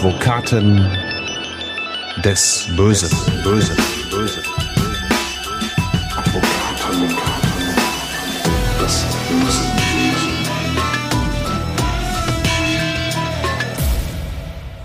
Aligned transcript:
Advokaten 0.00 0.80
des 2.24 2.66
Bösen. 2.74 3.10
Bösen. 3.44 3.76
Bösen. 4.10 4.42
Advokaten 6.16 7.08
des 8.80 9.04
Bösen. 9.28 9.70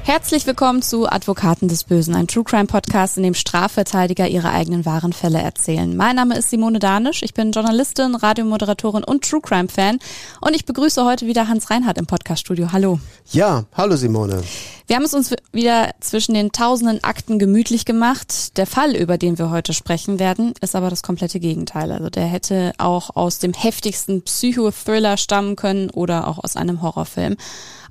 Herzlich 0.03 0.45
willkommen 0.45 0.81
zu 0.81 1.09
Advokaten 1.09 1.67
des 1.67 1.85
Bösen, 1.85 2.13
ein 2.13 2.27
True 2.27 2.43
Crime 2.43 2.65
Podcast, 2.67 3.17
in 3.17 3.23
dem 3.23 3.33
Strafverteidiger 3.33 4.27
ihre 4.27 4.51
eigenen 4.51 4.85
wahren 4.85 5.13
Fälle 5.13 5.41
erzählen. 5.41 5.95
Mein 5.95 6.17
Name 6.17 6.37
ist 6.37 6.49
Simone 6.49 6.79
Danisch, 6.79 7.23
ich 7.23 7.33
bin 7.33 7.51
Journalistin, 7.51 8.15
Radiomoderatorin 8.15 9.03
und 9.03 9.27
True 9.27 9.41
Crime 9.41 9.67
Fan 9.67 9.99
und 10.41 10.55
ich 10.55 10.65
begrüße 10.65 11.05
heute 11.05 11.25
wieder 11.25 11.47
Hans 11.47 11.69
Reinhardt 11.69 11.97
im 11.97 12.05
Podcaststudio. 12.05 12.71
Hallo. 12.71 12.99
Ja, 13.31 13.63
hallo 13.73 13.95
Simone. 13.95 14.43
Wir 14.87 14.97
haben 14.97 15.03
es 15.03 15.15
uns 15.15 15.33
wieder 15.51 15.91
zwischen 15.99 16.35
den 16.35 16.51
tausenden 16.51 17.03
Akten 17.03 17.39
gemütlich 17.39 17.85
gemacht. 17.85 18.55
Der 18.57 18.67
Fall, 18.67 18.95
über 18.95 19.17
den 19.17 19.39
wir 19.39 19.49
heute 19.49 19.73
sprechen 19.73 20.19
werden, 20.19 20.53
ist 20.61 20.75
aber 20.75 20.91
das 20.91 21.01
komplette 21.01 21.39
Gegenteil. 21.39 21.91
Also 21.91 22.11
der 22.11 22.25
hätte 22.25 22.73
auch 22.77 23.15
aus 23.15 23.39
dem 23.39 23.53
heftigsten 23.53 24.21
Psychothriller 24.21 25.17
stammen 25.17 25.55
können 25.55 25.89
oder 25.89 26.27
auch 26.27 26.43
aus 26.43 26.55
einem 26.55 26.83
Horrorfilm. 26.83 27.35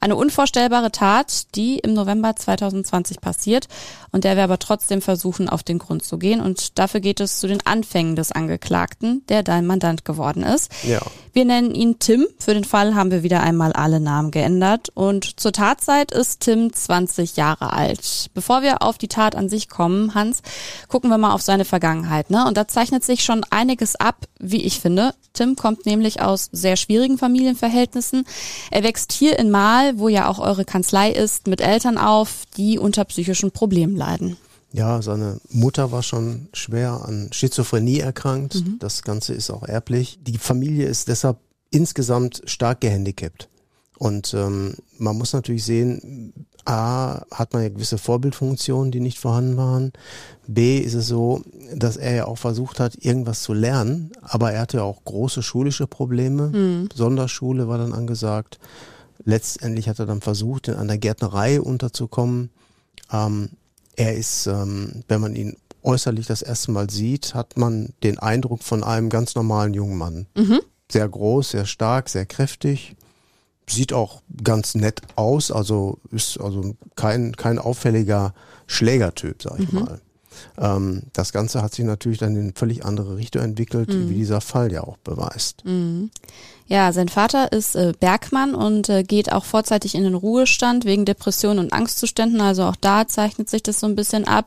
Eine 0.00 0.14
unvorstellbare 0.14 0.92
Tat, 0.92 1.54
die 1.56 1.78
im 1.78 1.94
November 1.94 2.36
2020 2.36 3.20
passiert 3.20 3.66
und 4.12 4.22
der 4.22 4.36
wir 4.36 4.44
aber 4.44 4.60
trotzdem 4.60 5.02
versuchen, 5.02 5.48
auf 5.48 5.64
den 5.64 5.78
Grund 5.78 6.04
zu 6.04 6.18
gehen. 6.18 6.40
Und 6.40 6.78
dafür 6.78 7.00
geht 7.00 7.18
es 7.18 7.40
zu 7.40 7.48
den 7.48 7.66
Anfängen 7.66 8.14
des 8.14 8.30
Angeklagten, 8.30 9.24
der 9.28 9.42
dein 9.42 9.66
Mandant 9.66 10.04
geworden 10.04 10.44
ist. 10.44 10.70
Ja. 10.84 11.00
Wir 11.34 11.44
nennen 11.44 11.74
ihn 11.74 11.98
Tim. 11.98 12.28
Für 12.38 12.54
den 12.54 12.62
Fall 12.62 12.94
haben 12.94 13.10
wir 13.10 13.24
wieder 13.24 13.42
einmal 13.42 13.72
alle 13.72 13.98
Namen 13.98 14.30
geändert. 14.30 14.90
Und 14.94 15.40
zur 15.40 15.50
Tatzeit 15.50 16.12
ist 16.12 16.42
Tim 16.42 16.72
20 16.72 17.36
Jahre 17.36 17.72
alt. 17.72 18.30
Bevor 18.34 18.62
wir 18.62 18.82
auf 18.82 18.98
die 18.98 19.08
Tat 19.08 19.34
an 19.34 19.48
sich 19.48 19.68
kommen, 19.68 20.14
Hans, 20.14 20.42
gucken 20.86 21.10
wir 21.10 21.18
mal 21.18 21.32
auf 21.32 21.42
seine 21.42 21.64
Vergangenheit. 21.64 22.30
Ne? 22.30 22.46
Und 22.46 22.56
da 22.56 22.68
zeichnet 22.68 23.02
sich 23.02 23.24
schon 23.24 23.44
einiges 23.50 23.96
ab, 23.96 24.28
wie 24.38 24.62
ich 24.62 24.78
finde. 24.78 25.12
Tim 25.32 25.56
kommt 25.56 25.86
nämlich 25.86 26.22
aus 26.22 26.50
sehr 26.52 26.76
schwierigen 26.76 27.18
Familienverhältnissen. 27.18 28.26
Er 28.70 28.84
wächst 28.84 29.10
hier 29.10 29.36
in 29.36 29.50
Mahl, 29.50 29.98
wo 29.98 30.06
ja 30.06 30.28
auch 30.28 30.38
eure 30.38 30.64
Kanzlei 30.64 31.10
ist, 31.10 31.48
mit 31.48 31.60
Eltern 31.60 31.98
auf, 31.98 32.44
die 32.56 32.78
unter 32.78 33.04
psychischen 33.06 33.50
Problemen 33.50 33.96
leiden. 33.96 34.36
Ja, 34.74 35.00
seine 35.02 35.40
Mutter 35.50 35.92
war 35.92 36.02
schon 36.02 36.48
schwer 36.52 37.04
an 37.04 37.28
Schizophrenie 37.30 38.00
erkrankt. 38.00 38.56
Mhm. 38.56 38.80
Das 38.80 39.04
Ganze 39.04 39.32
ist 39.32 39.50
auch 39.50 39.62
erblich. 39.62 40.18
Die 40.26 40.36
Familie 40.36 40.88
ist 40.88 41.06
deshalb 41.06 41.36
insgesamt 41.70 42.42
stark 42.46 42.80
gehandicapt. 42.80 43.48
Und 43.98 44.34
ähm, 44.34 44.74
man 44.98 45.16
muss 45.16 45.32
natürlich 45.32 45.64
sehen, 45.64 46.32
A, 46.64 47.22
hat 47.30 47.52
man 47.52 47.62
ja 47.62 47.68
gewisse 47.68 47.98
Vorbildfunktionen, 47.98 48.90
die 48.90 48.98
nicht 48.98 49.20
vorhanden 49.20 49.56
waren. 49.56 49.92
B, 50.48 50.78
ist 50.78 50.94
es 50.94 51.06
so, 51.06 51.42
dass 51.72 51.96
er 51.96 52.14
ja 52.16 52.24
auch 52.24 52.38
versucht 52.38 52.80
hat, 52.80 52.96
irgendwas 52.96 53.44
zu 53.44 53.52
lernen, 53.52 54.10
aber 54.22 54.50
er 54.50 54.62
hatte 54.62 54.78
ja 54.78 54.82
auch 54.82 55.04
große 55.04 55.44
schulische 55.44 55.86
Probleme. 55.86 56.48
Mhm. 56.48 56.88
Sonderschule 56.92 57.68
war 57.68 57.78
dann 57.78 57.92
angesagt. 57.92 58.58
Letztendlich 59.24 59.88
hat 59.88 60.00
er 60.00 60.06
dann 60.06 60.20
versucht, 60.20 60.66
in 60.66 60.74
einer 60.74 60.98
Gärtnerei 60.98 61.60
unterzukommen. 61.60 62.50
Ähm, 63.12 63.50
er 63.96 64.14
ist, 64.14 64.46
ähm, 64.46 65.02
wenn 65.08 65.20
man 65.20 65.34
ihn 65.34 65.56
äußerlich 65.82 66.26
das 66.26 66.42
erste 66.42 66.72
Mal 66.72 66.90
sieht, 66.90 67.34
hat 67.34 67.56
man 67.56 67.92
den 68.02 68.18
Eindruck 68.18 68.62
von 68.62 68.82
einem 68.82 69.10
ganz 69.10 69.34
normalen 69.34 69.74
jungen 69.74 69.98
Mann. 69.98 70.26
Mhm. 70.36 70.60
Sehr 70.90 71.08
groß, 71.08 71.50
sehr 71.50 71.66
stark, 71.66 72.08
sehr 72.08 72.26
kräftig 72.26 72.96
sieht 73.68 73.92
auch 73.92 74.22
ganz 74.42 74.74
nett 74.74 75.00
aus, 75.16 75.50
also 75.50 75.98
ist 76.10 76.38
also 76.40 76.74
kein, 76.96 77.36
kein 77.36 77.58
auffälliger 77.58 78.34
Schlägertyp, 78.66 79.42
sag 79.42 79.58
ich 79.60 79.72
mhm. 79.72 79.80
mal. 79.80 80.00
Ähm, 80.58 81.02
das 81.12 81.32
Ganze 81.32 81.62
hat 81.62 81.74
sich 81.74 81.84
natürlich 81.84 82.18
dann 82.18 82.36
in 82.36 82.54
völlig 82.54 82.84
andere 82.84 83.16
Richtung 83.16 83.42
entwickelt, 83.42 83.88
mhm. 83.88 84.10
wie 84.10 84.14
dieser 84.14 84.40
Fall 84.40 84.72
ja 84.72 84.82
auch 84.82 84.96
beweist. 84.98 85.64
Ja, 86.66 86.92
sein 86.92 87.08
Vater 87.08 87.52
ist 87.52 87.76
äh, 87.76 87.92
Bergmann 87.98 88.54
und 88.54 88.88
äh, 88.88 89.02
geht 89.02 89.30
auch 89.32 89.44
vorzeitig 89.44 89.94
in 89.94 90.02
den 90.02 90.14
Ruhestand 90.14 90.86
wegen 90.86 91.04
Depressionen 91.04 91.58
und 91.58 91.72
Angstzuständen. 91.72 92.40
Also 92.40 92.64
auch 92.64 92.76
da 92.76 93.06
zeichnet 93.06 93.50
sich 93.50 93.62
das 93.62 93.80
so 93.80 93.86
ein 93.86 93.96
bisschen 93.96 94.26
ab. 94.26 94.46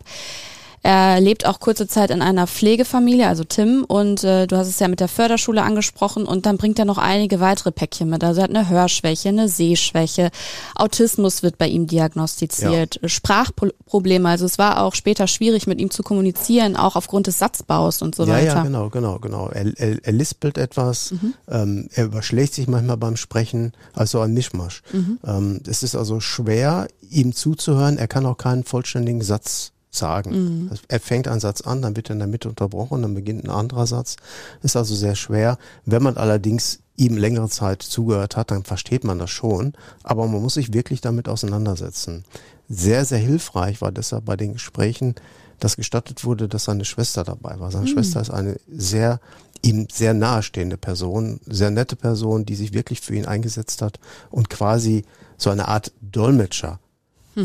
Er 0.83 1.19
lebt 1.19 1.45
auch 1.45 1.59
kurze 1.59 1.87
Zeit 1.87 2.11
in 2.11 2.21
einer 2.21 2.47
Pflegefamilie, 2.47 3.27
also 3.27 3.43
Tim, 3.43 3.83
und 3.85 4.23
äh, 4.23 4.47
du 4.47 4.55
hast 4.55 4.67
es 4.67 4.79
ja 4.79 4.87
mit 4.87 4.99
der 4.99 5.07
Förderschule 5.07 5.63
angesprochen 5.63 6.25
und 6.25 6.45
dann 6.45 6.57
bringt 6.57 6.79
er 6.79 6.85
noch 6.85 6.97
einige 6.97 7.39
weitere 7.39 7.71
Päckchen 7.71 8.09
mit. 8.09 8.23
Also 8.23 8.39
er 8.39 8.43
hat 8.45 8.55
eine 8.55 8.69
Hörschwäche, 8.69 9.29
eine 9.29 9.49
Sehschwäche, 9.49 10.29
Autismus 10.75 11.43
wird 11.43 11.57
bei 11.57 11.67
ihm 11.67 11.87
diagnostiziert, 11.87 12.99
ja. 13.01 13.09
Sprachprobleme. 13.09 14.29
Also 14.29 14.45
es 14.45 14.57
war 14.57 14.83
auch 14.83 14.95
später 14.95 15.27
schwierig, 15.27 15.67
mit 15.67 15.79
ihm 15.81 15.89
zu 15.89 16.03
kommunizieren, 16.03 16.75
auch 16.75 16.95
aufgrund 16.95 17.27
des 17.27 17.39
Satzbaus 17.39 18.01
und 18.01 18.15
so 18.15 18.23
ja, 18.23 18.33
weiter. 18.33 18.55
Ja, 18.55 18.63
genau, 18.63 18.89
genau, 18.89 19.19
genau. 19.19 19.49
Er, 19.49 19.77
er, 19.77 19.97
er 20.03 20.13
lispelt 20.13 20.57
etwas, 20.57 21.11
mhm. 21.11 21.33
ähm, 21.49 21.89
er 21.93 22.05
überschlägt 22.05 22.53
sich 22.53 22.67
manchmal 22.67 22.97
beim 22.97 23.17
Sprechen, 23.17 23.73
also 23.93 24.19
ein 24.19 24.33
Mischmasch. 24.33 24.83
Mhm. 24.93 25.19
Ähm, 25.25 25.61
es 25.67 25.83
ist 25.83 25.95
also 25.95 26.19
schwer, 26.19 26.87
ihm 27.09 27.33
zuzuhören. 27.33 27.97
Er 27.97 28.07
kann 28.07 28.25
auch 28.25 28.37
keinen 28.37 28.63
vollständigen 28.63 29.21
Satz 29.21 29.71
sagen. 29.97 30.31
Mhm. 30.31 30.71
Er 30.87 30.99
fängt 30.99 31.27
einen 31.27 31.39
Satz 31.39 31.61
an, 31.61 31.81
dann 31.81 31.95
wird 31.95 32.09
er 32.09 32.13
in 32.13 32.19
der 32.19 32.27
Mitte 32.27 32.49
unterbrochen, 32.49 33.01
dann 33.01 33.15
beginnt 33.15 33.43
ein 33.43 33.49
anderer 33.49 33.87
Satz. 33.87 34.15
Ist 34.63 34.75
also 34.75 34.95
sehr 34.95 35.15
schwer. 35.15 35.57
Wenn 35.85 36.03
man 36.03 36.17
allerdings 36.17 36.79
ihm 36.95 37.17
längere 37.17 37.49
Zeit 37.49 37.81
zugehört 37.83 38.35
hat, 38.35 38.51
dann 38.51 38.63
versteht 38.63 39.03
man 39.03 39.19
das 39.19 39.29
schon. 39.29 39.73
Aber 40.03 40.27
man 40.27 40.41
muss 40.41 40.55
sich 40.55 40.73
wirklich 40.73 41.01
damit 41.01 41.27
auseinandersetzen. 41.29 42.25
Sehr, 42.69 43.05
sehr 43.05 43.19
hilfreich 43.19 43.81
war 43.81 43.91
deshalb 43.91 44.25
bei 44.25 44.35
den 44.35 44.53
Gesprächen, 44.53 45.15
dass 45.59 45.75
gestattet 45.75 46.25
wurde, 46.25 46.47
dass 46.47 46.65
seine 46.65 46.85
Schwester 46.85 47.23
dabei 47.23 47.59
war. 47.59 47.71
Seine 47.71 47.85
mhm. 47.85 47.93
Schwester 47.93 48.21
ist 48.21 48.29
eine 48.29 48.57
sehr 48.67 49.19
ihm 49.61 49.87
sehr 49.91 50.13
nahestehende 50.13 50.77
Person, 50.77 51.39
sehr 51.45 51.71
nette 51.71 51.95
Person, 51.95 52.45
die 52.45 52.55
sich 52.55 52.73
wirklich 52.73 53.01
für 53.01 53.15
ihn 53.15 53.25
eingesetzt 53.25 53.81
hat 53.81 53.99
und 54.29 54.49
quasi 54.49 55.03
so 55.37 55.49
eine 55.49 55.67
Art 55.67 55.91
Dolmetscher. 56.01 56.79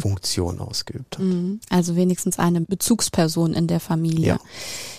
Funktion 0.00 0.60
ausgeübt 0.60 1.18
hat. 1.18 1.24
Mhm. 1.24 1.60
Also 1.68 1.96
wenigstens 1.96 2.38
eine 2.38 2.60
Bezugsperson 2.60 3.54
in 3.54 3.66
der 3.66 3.80
Familie. 3.80 4.26
Ja. 4.26 4.38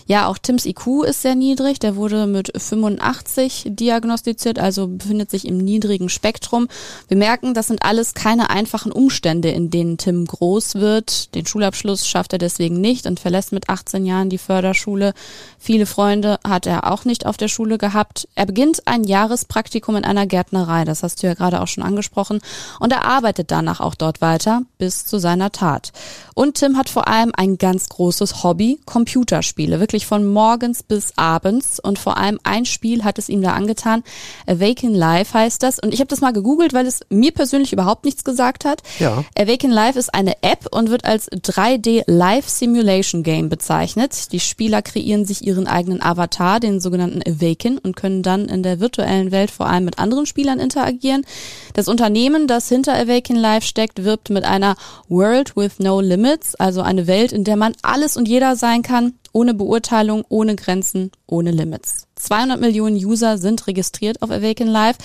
Ja, 0.05 0.27
auch 0.27 0.37
Tims 0.37 0.65
IQ 0.65 1.03
ist 1.05 1.21
sehr 1.21 1.35
niedrig. 1.35 1.79
Der 1.79 1.95
wurde 1.95 2.27
mit 2.27 2.51
85 2.55 3.67
diagnostiziert, 3.69 4.59
also 4.59 4.87
befindet 4.87 5.31
sich 5.31 5.47
im 5.47 5.57
niedrigen 5.57 6.09
Spektrum. 6.09 6.67
Wir 7.07 7.17
merken, 7.17 7.53
das 7.53 7.67
sind 7.67 7.83
alles 7.83 8.13
keine 8.13 8.49
einfachen 8.49 8.91
Umstände, 8.91 9.49
in 9.49 9.69
denen 9.69 9.97
Tim 9.97 10.25
groß 10.25 10.75
wird. 10.75 11.33
Den 11.35 11.45
Schulabschluss 11.45 12.07
schafft 12.07 12.33
er 12.33 12.39
deswegen 12.39 12.81
nicht 12.81 13.05
und 13.05 13.19
verlässt 13.19 13.53
mit 13.53 13.69
18 13.69 14.05
Jahren 14.05 14.29
die 14.29 14.37
Förderschule. 14.37 15.13
Viele 15.57 15.85
Freunde 15.85 16.39
hat 16.45 16.65
er 16.65 16.91
auch 16.91 17.05
nicht 17.05 17.25
auf 17.25 17.37
der 17.37 17.47
Schule 17.47 17.77
gehabt. 17.77 18.27
Er 18.35 18.45
beginnt 18.45 18.85
ein 18.87 19.05
Jahrespraktikum 19.05 19.95
in 19.95 20.03
einer 20.03 20.27
Gärtnerei, 20.27 20.83
das 20.83 21.03
hast 21.03 21.23
du 21.23 21.27
ja 21.27 21.33
gerade 21.33 21.61
auch 21.61 21.67
schon 21.67 21.83
angesprochen, 21.83 22.41
und 22.79 22.91
er 22.91 23.05
arbeitet 23.05 23.51
danach 23.51 23.79
auch 23.79 23.95
dort 23.95 24.21
weiter 24.21 24.63
bis 24.83 25.05
zu 25.05 25.17
seiner 25.17 25.49
Tat. 25.53 25.93
Und 26.35 26.55
Tim 26.55 26.75
hat 26.75 26.89
vor 26.89 27.07
allem 27.07 27.31
ein 27.37 27.57
ganz 27.57 27.87
großes 27.87 28.43
Hobby, 28.43 28.79
Computerspiele. 28.85 29.79
Wirklich 29.79 30.05
von 30.05 30.27
morgens 30.27 30.83
bis 30.83 31.13
abends. 31.15 31.79
Und 31.79 31.99
vor 31.99 32.17
allem 32.17 32.37
ein 32.43 32.65
Spiel 32.65 33.05
hat 33.05 33.17
es 33.17 33.29
ihm 33.29 33.41
da 33.41 33.53
angetan. 33.53 34.03
Awaken 34.45 34.93
Life 34.93 35.33
heißt 35.37 35.63
das. 35.63 35.79
Und 35.79 35.93
ich 35.93 36.01
habe 36.01 36.09
das 36.09 36.19
mal 36.19 36.33
gegoogelt, 36.33 36.73
weil 36.73 36.85
es 36.85 36.99
mir 37.09 37.31
persönlich 37.31 37.71
überhaupt 37.71 38.03
nichts 38.03 38.25
gesagt 38.25 38.65
hat. 38.65 38.81
Ja. 38.99 39.23
Awaken 39.39 39.71
Life 39.71 39.97
ist 39.97 40.13
eine 40.13 40.43
App 40.43 40.67
und 40.71 40.89
wird 40.89 41.05
als 41.05 41.31
3D 41.31 42.03
Live 42.07 42.49
Simulation 42.49 43.23
Game 43.23 43.47
bezeichnet. 43.47 44.33
Die 44.33 44.41
Spieler 44.41 44.81
kreieren 44.81 45.23
sich 45.23 45.47
ihren 45.47 45.67
eigenen 45.67 46.03
Avatar, 46.03 46.59
den 46.59 46.81
sogenannten 46.81 47.21
Awaken, 47.21 47.77
und 47.77 47.95
können 47.95 48.21
dann 48.21 48.49
in 48.49 48.63
der 48.63 48.81
virtuellen 48.81 49.31
Welt 49.31 49.49
vor 49.49 49.67
allem 49.67 49.85
mit 49.85 49.97
anderen 49.97 50.25
Spielern 50.25 50.59
interagieren. 50.59 51.25
Das 51.73 51.87
Unternehmen, 51.87 52.47
das 52.47 52.67
hinter 52.67 52.93
Awaken 52.93 53.37
Life 53.37 53.65
steckt, 53.65 54.03
wirbt 54.03 54.29
mit 54.29 54.43
einer 54.43 54.62
World 55.09 55.55
with 55.55 55.79
No 55.79 55.99
Limit 55.99 56.23
Limits, 56.23 56.55
also 56.55 56.81
eine 56.81 57.07
Welt, 57.07 57.31
in 57.31 57.43
der 57.43 57.57
man 57.57 57.73
alles 57.81 58.17
und 58.17 58.27
jeder 58.27 58.55
sein 58.55 58.81
kann, 58.81 59.13
ohne 59.33 59.53
Beurteilung, 59.53 60.23
ohne 60.29 60.55
Grenzen, 60.55 61.11
ohne 61.27 61.51
Limits. 61.51 62.07
200 62.15 62.59
Millionen 62.59 62.95
User 62.95 63.37
sind 63.37 63.67
registriert 63.67 64.21
auf 64.21 64.31
Awaken 64.31 64.67
Live. 64.67 64.97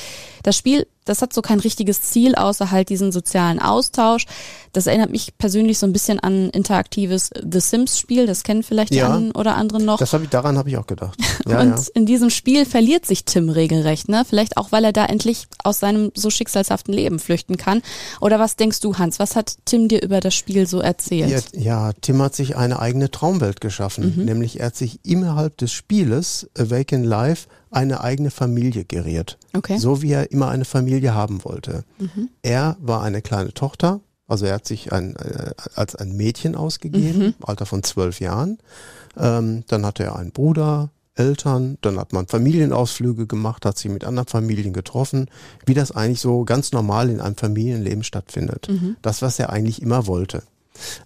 Das 0.43 0.57
Spiel 0.57 0.87
das 1.09 1.23
hat 1.23 1.33
so 1.33 1.43
kein 1.43 1.61
richtiges 1.61 2.03
Ziel, 2.03 2.35
außer 2.35 2.71
halt 2.71 2.91
diesen 2.91 3.13
sozialen 3.13 3.59
Austausch. 3.59 4.27
Das 4.73 4.87
erinnert 4.87 5.11
mich 5.11 5.37
persönlich 5.39 5.79
so 5.79 5.87
ein 5.87 5.93
bisschen 5.93 6.21
an 6.21 6.51
interaktives 6.51 7.31
The 7.41 7.61
Sims 7.61 7.99
Spiel. 7.99 8.27
Das 8.27 8.43
kennen 8.43 8.63
vielleicht 8.63 8.95
ja, 8.95 9.07
die 9.07 9.13
einen 9.13 9.31
oder 9.33 9.57
anderen 9.57 9.85
noch. 9.85 9.99
Das 9.99 10.13
habe 10.13 10.25
ich, 10.25 10.31
daran 10.31 10.59
habe 10.59 10.69
ich 10.69 10.77
auch 10.77 10.87
gedacht. 10.87 11.19
Ja, 11.49 11.63
und 11.63 11.71
ja. 11.71 11.85
in 11.95 12.05
diesem 12.05 12.29
Spiel 12.29 12.67
verliert 12.67 13.07
sich 13.07 13.25
Tim 13.25 13.49
regelrecht, 13.49 14.11
ne? 14.11 14.25
Vielleicht 14.29 14.59
auch, 14.59 14.71
weil 14.71 14.85
er 14.85 14.93
da 14.93 15.07
endlich 15.07 15.47
aus 15.65 15.79
seinem 15.79 16.11
so 16.15 16.29
schicksalshaften 16.29 16.93
Leben 16.93 17.19
flüchten 17.19 17.57
kann. 17.57 17.81
Oder 18.21 18.39
was 18.39 18.57
denkst 18.57 18.81
du, 18.81 18.99
Hans? 18.99 19.19
Was 19.19 19.35
hat 19.35 19.55
Tim 19.65 19.89
dir 19.89 20.03
über 20.03 20.21
das 20.21 20.35
Spiel 20.35 20.67
so 20.67 20.81
erzählt? 20.81 21.47
Ja, 21.55 21.87
ja 21.89 21.93
Tim 22.03 22.21
hat 22.21 22.35
sich 22.35 22.57
eine 22.57 22.81
eigene 22.81 23.11
Traumwelt 23.11 23.63
geschaffen. 23.63 24.15
Mhm. 24.15 24.25
Nämlich 24.27 24.61
er 24.61 24.67
hat 24.67 24.77
sich 24.77 25.01
innerhalb 25.05 25.57
des 25.57 25.73
Spieles 25.73 26.51
Awaken 26.59 27.05
Life 27.05 27.49
eine 27.71 28.01
eigene 28.01 28.31
Familie 28.31 28.85
geriert. 28.85 29.39
Okay. 29.55 29.79
So 29.79 30.03
wie 30.03 30.13
er 30.13 30.31
immer 30.31 30.49
eine 30.49 30.65
Familie 30.65 31.15
haben 31.15 31.45
wollte. 31.45 31.85
Mhm. 31.99 32.29
Er 32.43 32.77
war 32.81 33.03
eine 33.03 33.23
kleine 33.23 33.53
Tochter 33.55 34.01
Also 34.29 34.45
er 34.45 34.55
hat 34.55 34.67
sich 34.67 34.93
ein, 34.93 35.17
äh, 35.17 35.55
als 35.75 35.97
ein 35.97 36.17
Mädchen 36.17 36.55
ausgegeben, 36.55 37.19
mhm. 37.19 37.35
Alter 37.43 37.67
von 37.67 37.83
zwölf 37.83 38.21
Jahren. 38.21 38.59
Ähm, 39.17 39.65
dann 39.67 39.85
hatte 39.85 40.05
er 40.05 40.17
einen 40.17 40.33
Bruder, 40.33 40.91
Eltern, 41.15 41.79
dann 41.81 41.99
hat 41.99 42.13
man 42.13 42.29
Familienausflüge 42.29 43.27
gemacht, 43.27 43.65
hat 43.65 43.77
sich 43.77 43.91
mit 43.91 44.05
anderen 44.05 44.29
Familien 44.29 44.73
getroffen, 44.73 45.29
wie 45.67 45.75
das 45.75 45.91
eigentlich 45.91 46.21
so 46.21 46.45
ganz 46.45 46.71
normal 46.73 47.11
in 47.11 47.21
einem 47.21 47.37
Familienleben 47.37 48.05
stattfindet. 48.05 48.69
Mhm. 48.71 48.97
Das, 49.03 49.21
was 49.21 49.39
er 49.39 49.51
eigentlich 49.51 49.83
immer 49.83 50.07
wollte. 50.07 50.45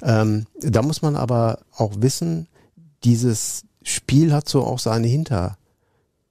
Ähm, 0.03 0.45
da 0.61 0.83
muss 0.83 1.01
man 1.01 1.17
aber 1.17 1.61
auch 1.75 1.93
wissen, 1.97 2.47
dieses 3.05 3.65
Spiel 3.83 4.33
hat 4.33 4.49
so 4.49 4.65
auch 4.65 4.79
seine 4.79 5.07
Hinter 5.07 5.57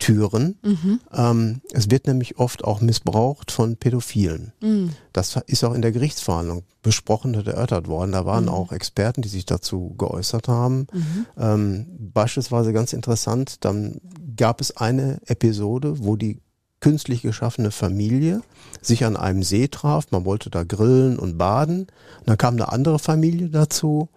Türen. 0.02 0.58
Mhm. 0.64 1.00
Ähm, 1.14 1.62
es 1.72 1.90
wird 1.90 2.08
nämlich 2.08 2.38
oft 2.38 2.66
auch 2.66 2.82
missbraucht 2.82 3.52
von 3.52 3.78
Pädophilen. 3.78 4.52
Mhm. 4.60 4.90
Das 5.14 5.40
ist 5.48 5.64
auch 5.64 5.74
in 5.74 5.82
der 5.82 5.94
Gerichtsverhandlung 5.94 6.64
besprochen 6.82 7.36
und 7.36 7.48
erörtert 7.48 7.88
worden. 7.88 8.12
Da 8.12 8.26
waren 8.26 8.46
mhm. 8.46 8.50
auch 8.50 8.72
Experten, 8.74 9.22
die 9.22 9.30
sich 9.30 9.46
dazu 9.46 9.94
geäußert 9.98 10.48
haben. 10.48 10.88
Mhm. 10.92 11.26
Ähm, 11.38 11.86
beispielsweise 12.14 12.74
ganz 12.74 12.92
interessant, 12.92 13.64
dann 13.64 14.02
gab 14.36 14.60
es 14.60 14.76
eine 14.76 15.20
Episode, 15.28 16.00
wo 16.00 16.16
die 16.18 16.42
künstlich 16.82 17.22
geschaffene 17.22 17.70
Familie 17.70 18.42
sich 18.82 19.06
an 19.06 19.16
einem 19.16 19.44
See 19.44 19.68
traf. 19.68 20.08
Man 20.10 20.26
wollte 20.26 20.50
da 20.50 20.64
grillen 20.64 21.20
und 21.20 21.38
baden. 21.38 21.82
Und 21.82 22.28
dann 22.28 22.38
kam 22.38 22.56
eine 22.56 22.72
andere 22.72 22.98
Familie 22.98 23.50
dazu. 23.50 24.10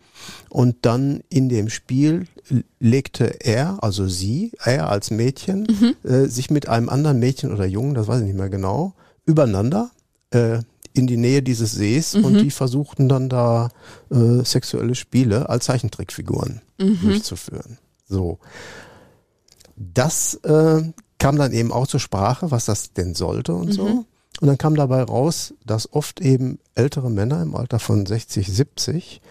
Und 0.49 0.77
dann 0.83 1.23
in 1.29 1.49
dem 1.49 1.69
Spiel 1.69 2.27
legte 2.79 3.41
er, 3.41 3.83
also 3.83 4.07
sie, 4.07 4.53
er 4.63 4.91
als 4.91 5.11
Mädchen, 5.11 5.67
mhm. 5.69 6.09
äh, 6.09 6.27
sich 6.27 6.51
mit 6.51 6.69
einem 6.69 6.89
anderen 6.89 7.19
Mädchen 7.19 7.53
oder 7.53 7.65
Jungen, 7.65 7.95
das 7.95 8.07
weiß 8.07 8.21
ich 8.21 8.27
nicht 8.27 8.37
mehr 8.37 8.51
genau, 8.51 8.95
übereinander 9.25 9.91
äh, 10.31 10.59
in 10.93 11.07
die 11.07 11.17
Nähe 11.17 11.43
dieses 11.43 11.73
Sees 11.73 12.15
mhm. 12.15 12.25
und 12.25 12.39
die 12.39 12.51
versuchten 12.51 13.09
dann 13.09 13.29
da 13.29 13.71
äh, 14.11 14.45
sexuelle 14.45 14.95
Spiele 14.95 15.49
als 15.49 15.65
Zeichentrickfiguren 15.65 16.61
mhm. 16.79 16.99
durchzuführen. 17.01 17.79
So. 18.09 18.39
Das 19.77 20.35
äh, 20.45 20.83
kam 21.19 21.37
dann 21.37 21.53
eben 21.53 21.73
auch 21.73 21.87
zur 21.87 22.01
Sprache, 22.01 22.51
was 22.51 22.67
das 22.67 22.93
denn 22.93 23.15
sollte 23.15 23.55
und 23.55 23.73
so. 23.73 24.05
Und 24.45 24.49
dann 24.49 24.59
kam 24.59 24.75
dabei 24.75 25.03
raus, 25.03 25.55
dass 25.65 25.91
oft 25.91 26.21
eben 26.21 26.59
ältere 26.75 27.11
Männer 27.11 27.41
im 27.41 27.55
Alter 27.55 27.79
von 27.79 28.05
60, 28.05 28.47
70 28.47 29.23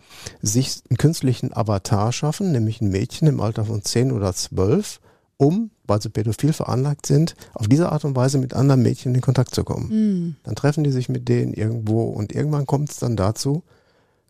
sich 0.42 0.82
einen 0.90 0.98
künstlichen 0.98 1.56
Avatar 1.56 2.12
schaffen, 2.12 2.52
nämlich 2.52 2.82
ein 2.82 2.90
Mädchen 2.90 3.28
im 3.28 3.40
Alter 3.40 3.66
von 3.66 3.84
10 3.84 4.12
oder 4.12 4.34
12, 4.34 5.00
um, 5.38 5.70
weil 5.86 6.02
sie 6.02 6.10
pädophil 6.10 6.52
veranlagt 6.52 7.06
sind, 7.06 7.36
auf 7.54 7.68
diese 7.68 7.92
Art 7.92 8.06
und 8.06 8.16
Weise 8.16 8.40
mit 8.40 8.56
anderen 8.56 8.82
Mädchen 8.82 9.14
in 9.14 9.22
Kontakt 9.22 9.54
zu 9.54 9.64
kommen. 9.64 9.90
Mhm. 9.90 10.36
Dann 10.42 10.56
treffen 10.56 10.84
die 10.84 10.92
sich 10.92 11.10
mit 11.10 11.30
denen 11.30 11.54
irgendwo 11.54 12.06
und 12.06 12.34
irgendwann 12.34 12.66
kommt 12.66 12.90
es 12.90 12.98
dann 12.98 13.16
dazu, 13.16 13.62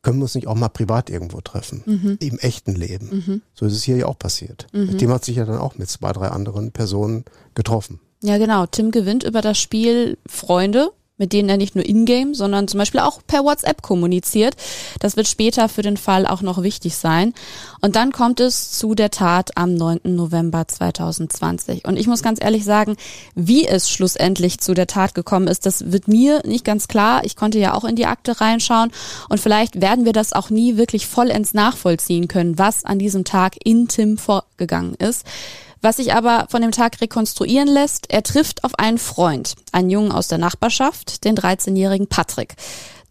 können 0.02 0.18
wir 0.18 0.24
uns 0.24 0.36
nicht 0.36 0.48
auch 0.48 0.56
mal 0.56 0.68
privat 0.68 1.10
irgendwo 1.10 1.40
treffen, 1.40 1.82
mhm. 1.86 2.18
im 2.20 2.40
echten 2.40 2.76
Leben. 2.76 3.24
Mhm. 3.26 3.42
So 3.54 3.68
ist 3.68 3.74
es 3.74 3.84
hier 3.84 3.96
ja 3.96 4.08
auch 4.08 4.20
passiert. 4.20 4.68
Mhm. 4.74 4.98
Dem 4.98 5.12
hat 5.12 5.24
sich 5.24 5.38
ja 5.38 5.46
dann 5.46 5.60
auch 5.60 5.78
mit 5.78 5.90
zwei, 5.90 6.12
drei 6.12 6.28
anderen 6.28 6.74
Personen 6.74 7.24
getroffen. 7.56 8.02
Ja, 8.24 8.38
genau. 8.38 8.66
Tim 8.66 8.92
gewinnt 8.92 9.24
über 9.24 9.42
das 9.42 9.60
Spiel 9.60 10.18
Freunde 10.26 10.92
mit 11.18 11.32
denen 11.32 11.48
er 11.48 11.58
nicht 11.58 11.76
nur 11.76 11.86
in-game, 11.86 12.34
sondern 12.34 12.68
zum 12.68 12.80
Beispiel 12.80 13.00
auch 13.00 13.22
per 13.26 13.44
WhatsApp 13.44 13.82
kommuniziert. 13.82 14.56
Das 15.00 15.16
wird 15.16 15.28
später 15.28 15.70
für 15.70 15.84
den 15.84 15.96
Fall 15.96 16.26
auch 16.26 16.42
noch 16.42 16.64
wichtig 16.64 16.96
sein. 16.98 17.34
Und 17.82 17.96
dann 17.96 18.12
kommt 18.12 18.40
es 18.40 18.72
zu 18.72 18.96
der 18.96 19.12
Tat 19.12 19.56
am 19.56 19.76
9. 19.76 20.02
November 20.04 20.68
2020. 20.68 21.86
Und 21.86 21.98
ich 21.98 22.08
muss 22.08 22.24
ganz 22.24 22.40
ehrlich 22.42 22.66
sagen, 22.66 22.98
wie 23.36 23.68
es 23.68 23.90
schlussendlich 23.90 24.60
zu 24.60 24.74
der 24.74 24.88
Tat 24.88 25.14
gekommen 25.14 25.48
ist, 25.48 25.66
das 25.68 25.92
wird 25.92 26.08
mir 26.08 26.42
nicht 26.46 26.66
ganz 26.66 26.88
klar. 26.88 27.24
Ich 27.24 27.36
konnte 27.36 27.60
ja 27.60 27.76
auch 27.76 27.84
in 27.84 27.96
die 27.96 28.08
Akte 28.08 28.42
reinschauen 28.42 28.92
und 29.30 29.40
vielleicht 29.40 29.82
werden 29.82 30.06
wir 30.06 30.14
das 30.14 30.34
auch 30.34 30.50
nie 30.50 30.78
wirklich 30.78 31.06
vollends 31.06 31.54
nachvollziehen 31.54 32.28
können, 32.28 32.58
was 32.58 32.86
an 32.86 32.98
diesem 32.98 33.24
Tag 33.24 33.56
in 33.64 33.88
Tim 33.88 34.18
vorgegangen 34.18 34.96
ist. 34.96 35.26
Was 35.84 35.98
sich 35.98 36.14
aber 36.14 36.48
von 36.50 36.62
dem 36.62 36.72
Tag 36.72 37.00
rekonstruieren 37.02 37.68
lässt, 37.68 38.10
er 38.10 38.24
trifft 38.24 38.64
auf 38.64 38.80
einen 38.80 38.98
Freund, 38.98 39.54
einen 39.72 39.90
Jungen 39.92 40.12
aus 40.12 40.28
der 40.28 40.40
Nachbarschaft, 40.40 41.24
den 41.26 41.38
13-jährigen 41.38 42.08
Patrick 42.08 42.56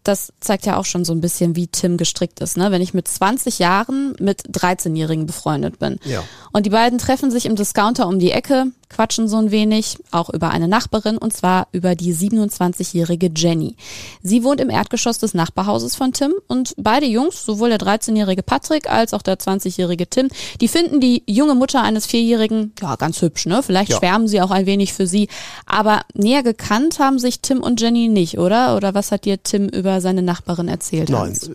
das 0.03 0.33
zeigt 0.41 0.65
ja 0.65 0.77
auch 0.77 0.85
schon 0.85 1.05
so 1.05 1.13
ein 1.13 1.21
bisschen, 1.21 1.55
wie 1.55 1.67
Tim 1.67 1.97
gestrickt 1.97 2.41
ist, 2.41 2.57
ne? 2.57 2.71
Wenn 2.71 2.81
ich 2.81 2.93
mit 2.93 3.07
20 3.07 3.59
Jahren 3.59 4.15
mit 4.19 4.43
13-Jährigen 4.49 5.25
befreundet 5.25 5.79
bin. 5.79 5.97
Ja. 6.03 6.23
Und 6.51 6.65
die 6.65 6.71
beiden 6.71 6.99
treffen 6.99 7.31
sich 7.31 7.45
im 7.45 7.55
Discounter 7.55 8.07
um 8.07 8.19
die 8.19 8.31
Ecke, 8.31 8.67
quatschen 8.93 9.27
so 9.27 9.37
ein 9.37 9.51
wenig, 9.51 9.97
auch 10.11 10.29
über 10.29 10.51
eine 10.51 10.67
Nachbarin, 10.67 11.17
und 11.17 11.33
zwar 11.33 11.67
über 11.71 11.95
die 11.95 12.13
27-jährige 12.13 13.31
Jenny. 13.35 13.75
Sie 14.21 14.43
wohnt 14.43 14.61
im 14.61 14.69
Erdgeschoss 14.69 15.17
des 15.17 15.33
Nachbarhauses 15.33 15.95
von 15.95 16.13
Tim 16.13 16.33
und 16.47 16.73
beide 16.77 17.05
Jungs, 17.05 17.45
sowohl 17.45 17.69
der 17.69 17.79
13-jährige 17.79 18.43
Patrick 18.43 18.89
als 18.89 19.13
auch 19.13 19.21
der 19.21 19.37
20-jährige 19.37 20.07
Tim, 20.07 20.29
die 20.61 20.67
finden 20.67 20.99
die 20.99 21.23
junge 21.27 21.55
Mutter 21.55 21.81
eines 21.81 22.05
Vierjährigen, 22.05 22.73
ja, 22.81 22.95
ganz 22.95 23.21
hübsch, 23.21 23.45
ne? 23.45 23.63
Vielleicht 23.63 23.91
ja. 23.91 23.97
schwärmen 23.97 24.27
sie 24.27 24.41
auch 24.41 24.51
ein 24.51 24.65
wenig 24.65 24.93
für 24.93 25.07
sie. 25.07 25.27
Aber 25.65 26.01
näher 26.13 26.43
gekannt 26.43 26.99
haben 26.99 27.19
sich 27.19 27.41
Tim 27.41 27.61
und 27.61 27.81
Jenny 27.81 28.07
nicht, 28.07 28.37
oder? 28.37 28.75
Oder 28.75 28.93
was 28.93 29.11
hat 29.11 29.25
dir 29.25 29.41
Tim 29.41 29.67
über 29.67 30.01
seine 30.01 30.21
Nachbarin 30.21 30.67
erzählt 30.67 31.09
Nein. 31.09 31.31
Hast. 31.31 31.51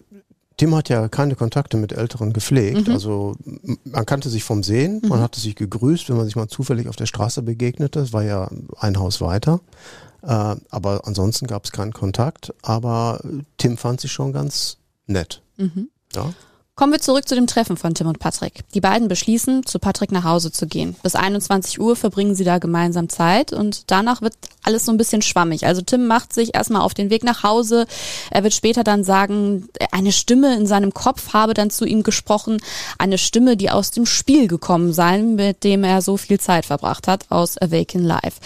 Tim 0.59 0.75
hat 0.75 0.89
ja 0.91 1.09
keine 1.09 1.37
Kontakte 1.37 1.77
mit 1.77 1.93
Älteren 1.93 2.33
gepflegt. 2.33 2.89
Mhm. 2.89 2.93
Also 2.93 3.37
man 3.85 4.05
kannte 4.05 4.29
sich 4.29 4.45
vom 4.45 4.63
Sehen, 4.63 5.01
mhm. 5.03 5.09
man 5.09 5.21
hatte 5.21 5.41
sich 5.41 5.55
gegrüßt, 5.55 6.11
wenn 6.11 6.17
man 6.17 6.27
sich 6.27 6.37
mal 6.37 6.49
zufällig 6.49 6.89
auf 6.89 6.97
der 6.97 7.07
Straße 7.07 7.43
begegnete. 7.43 8.01
Das 8.01 8.13
war 8.13 8.25
ja 8.25 8.51
ein 8.79 8.99
Haus 8.99 9.21
weiter. 9.21 9.61
Äh, 10.23 10.57
aber 10.69 11.07
ansonsten 11.07 11.47
gab 11.47 11.65
es 11.65 11.73
keinen 11.73 11.93
Kontakt. 11.93 12.53
Aber 12.63 13.21
Tim 13.57 13.77
fand 13.77 14.01
sich 14.01 14.13
schon 14.13 14.33
ganz 14.33 14.79
nett. 15.07 15.43
Mhm. 15.57 15.89
Ja. 16.15 16.35
Kommen 16.79 16.93
wir 16.93 17.01
zurück 17.01 17.27
zu 17.27 17.35
dem 17.35 17.49
Treffen 17.49 17.77
von 17.77 17.93
Tim 17.93 18.07
und 18.07 18.21
Patrick. 18.21 18.61
Die 18.73 18.81
beiden 18.81 19.09
beschließen, 19.09 19.67
zu 19.67 19.81
Patrick 19.81 20.13
nach 20.13 20.23
Hause 20.23 20.53
zu 20.53 20.69
gehen. 20.69 20.95
Bis 21.03 21.17
21 21.17 21.81
Uhr 21.81 21.97
verbringen 21.97 22.37
sie 22.37 22.45
da 22.45 22.59
gemeinsam 22.59 23.09
Zeit 23.09 23.53
und 23.53 23.91
danach 23.91 24.23
wird 24.23 24.35
alles 24.63 24.85
so 24.85 24.93
ein 24.93 24.97
bisschen 24.97 25.21
schwammig. 25.21 25.67
Also 25.67 25.83
Tim 25.83 26.07
macht 26.07 26.33
sich 26.33 26.55
erstmal 26.55 26.83
auf 26.83 26.95
den 26.95 27.11
Weg 27.11 27.25
nach 27.25 27.43
Hause. 27.43 27.89
Er 28.31 28.45
wird 28.45 28.55
später 28.55 28.85
dann 28.85 29.03
sagen, 29.03 29.69
eine 29.91 30.13
Stimme 30.13 30.55
in 30.55 30.69
seinem 30.69 30.95
Kopf 30.95 31.33
habe 31.33 31.53
dann 31.53 31.71
zu 31.71 31.85
ihm 31.85 32.05
gesprochen. 32.05 32.59
Eine 32.97 33.19
Stimme, 33.19 33.57
die 33.57 33.73
aus 33.73 33.91
dem 33.91 34.07
Spiel 34.07 34.47
gekommen 34.47 34.93
sei, 34.93 35.19
mit 35.19 35.65
dem 35.65 35.83
er 35.83 36.01
so 36.01 36.17
viel 36.17 36.39
Zeit 36.39 36.65
verbracht 36.65 37.09
hat, 37.09 37.27
aus 37.29 37.59
Awaken 37.59 38.05
Life. 38.05 38.39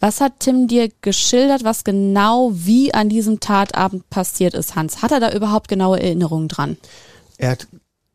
Was 0.00 0.22
hat 0.22 0.40
Tim 0.40 0.68
dir 0.68 0.88
geschildert, 1.02 1.64
was 1.64 1.84
genau 1.84 2.50
wie 2.54 2.94
an 2.94 3.10
diesem 3.10 3.40
Tatabend 3.40 4.08
passiert 4.08 4.54
ist, 4.54 4.74
Hans? 4.74 5.02
Hat 5.02 5.12
er 5.12 5.20
da 5.20 5.30
überhaupt 5.32 5.68
genaue 5.68 6.00
Erinnerungen 6.00 6.48
dran? 6.48 6.78
Er 7.38 7.50
hat 7.50 7.68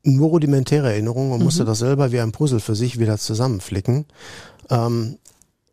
nur 0.03 0.29
rudimentäre 0.29 0.89
Erinnerungen 0.91 1.31
und 1.31 1.39
mhm. 1.39 1.45
musste 1.45 1.65
das 1.65 1.79
selber 1.79 2.11
wie 2.11 2.19
ein 2.19 2.31
Puzzle 2.31 2.59
für 2.59 2.75
sich 2.75 2.99
wieder 2.99 3.17
zusammenflicken. 3.17 4.05
Ähm, 4.69 5.17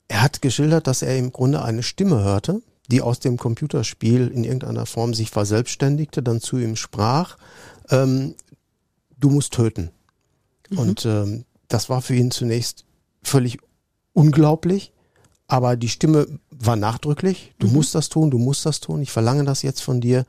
er 0.09 0.23
hat 0.23 0.43
geschildert, 0.43 0.87
dass 0.87 1.03
er 1.03 1.17
im 1.17 1.33
Grunde 1.33 1.63
eine 1.63 1.83
Stimme 1.83 2.23
hörte, 2.23 2.63
die 2.89 3.03
aus 3.03 3.21
dem 3.21 3.37
Computerspiel 3.37 4.29
in 4.29 4.45
irgendeiner 4.45 4.87
Form 4.87 5.15
sich 5.15 5.31
verselbstständigte, 5.31 6.23
dann 6.23 6.41
zu 6.41 6.59
ihm 6.59 6.77
sprach, 6.77 7.37
ähm, 7.91 8.35
du 9.19 9.31
musst 9.31 9.53
töten. 9.53 9.91
Mhm. 10.71 10.79
Und 10.79 11.07
ähm, 11.07 11.45
das 11.69 11.89
war 11.89 12.03
für 12.03 12.15
ihn 12.15 12.31
zunächst 12.31 12.85
völlig 13.23 13.59
unglaublich, 14.13 14.93
aber 15.49 15.77
die 15.77 15.89
Stimme 15.89 16.27
war 16.51 16.77
nachdrücklich, 16.77 17.55
du 17.59 17.67
mhm. 17.69 17.75
musst 17.75 17.95
das 17.95 18.09
tun, 18.09 18.31
du 18.31 18.39
musst 18.39 18.67
das 18.67 18.81
tun, 18.81 19.03
ich 19.03 19.11
verlange 19.11 19.45
das 19.45 19.63
jetzt 19.63 19.81
von 19.81 20.01
dir. 20.01 20.25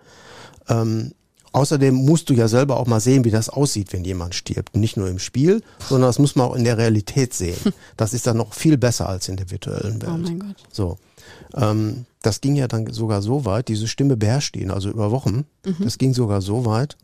Ähm, 0.67 1.13
Außerdem 1.57 1.95
musst 1.95 2.29
du 2.29 2.35
ja 2.35 2.47
selber 2.47 2.77
auch 2.77 2.85
mal 2.85 2.99
sehen, 2.99 3.25
wie 3.25 3.31
das 3.31 3.49
aussieht, 3.49 3.91
wenn 3.91 4.03
jemand 4.03 4.35
stirbt. 4.35 4.75
Nicht 4.75 4.95
nur 4.95 5.09
im 5.09 5.17
Spiel, 5.17 5.63
sondern 5.89 6.07
das 6.09 6.19
muss 6.19 6.35
man 6.35 6.47
auch 6.47 6.55
in 6.55 6.63
der 6.63 6.77
Realität 6.77 7.33
sehen. 7.33 7.57
Das 7.97 8.13
ist 8.13 8.27
dann 8.27 8.37
noch 8.37 8.53
viel 8.53 8.77
besser 8.77 9.09
als 9.09 9.27
in 9.27 9.37
der 9.37 9.49
virtuellen 9.49 9.99
Welt. 10.01 10.11
Oh 10.13 10.17
mein 10.17 10.39
Gott. 10.39 10.55
So. 10.71 10.97
Ähm, 11.55 12.05
das 12.21 12.41
ging 12.41 12.55
ja 12.55 12.67
dann 12.67 12.93
sogar 12.93 13.23
so 13.23 13.43
weit, 13.45 13.69
diese 13.69 13.87
Stimme 13.87 14.17
beherrscht 14.17 14.55
ihn, 14.55 14.69
also 14.69 14.89
über 14.89 15.09
Wochen. 15.09 15.45
Mhm. 15.65 15.77
Das 15.79 15.97
ging 15.97 16.13
sogar 16.13 16.41
so 16.41 16.65
weit, 16.65 16.95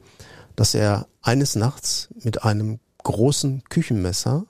dass 0.56 0.76
er 0.76 1.08
eines 1.24 1.56
Nachts 1.56 2.10
mit 2.24 2.44
einem 2.44 2.80
großen 3.04 3.64
Küchenmesser 3.70 4.46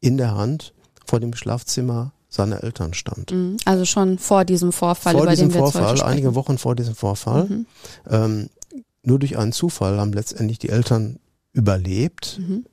in 0.00 0.18
der 0.18 0.34
Hand 0.34 0.74
vor 1.06 1.18
dem 1.20 1.34
Schlafzimmer 1.34 2.12
seiner 2.28 2.62
Eltern 2.62 2.94
stand. 2.94 3.32
Mhm. 3.32 3.56
Also 3.64 3.84
schon 3.84 4.18
vor 4.18 4.44
diesem 4.44 4.72
Vorfall. 4.72 5.14
Vor 5.14 5.22
über 5.22 5.30
diesem 5.30 5.48
den 5.48 5.54
wir 5.54 5.60
Vorfall, 5.60 6.02
einige 6.02 6.34
Wochen 6.34 6.58
vor 6.58 6.76
diesem 6.76 6.94
Vorfall. 6.94 7.44
Mhm. 7.44 7.66
Ähm, 8.08 8.50
nur 9.06 9.18
durch 9.18 9.38
einen 9.38 9.52
Zufall 9.52 9.98
haben 9.98 10.12
letztendlich 10.12 10.58
die 10.58 10.68
Eltern 10.68 11.18
überlebt. 11.52 12.40
Mhm. 12.40 12.66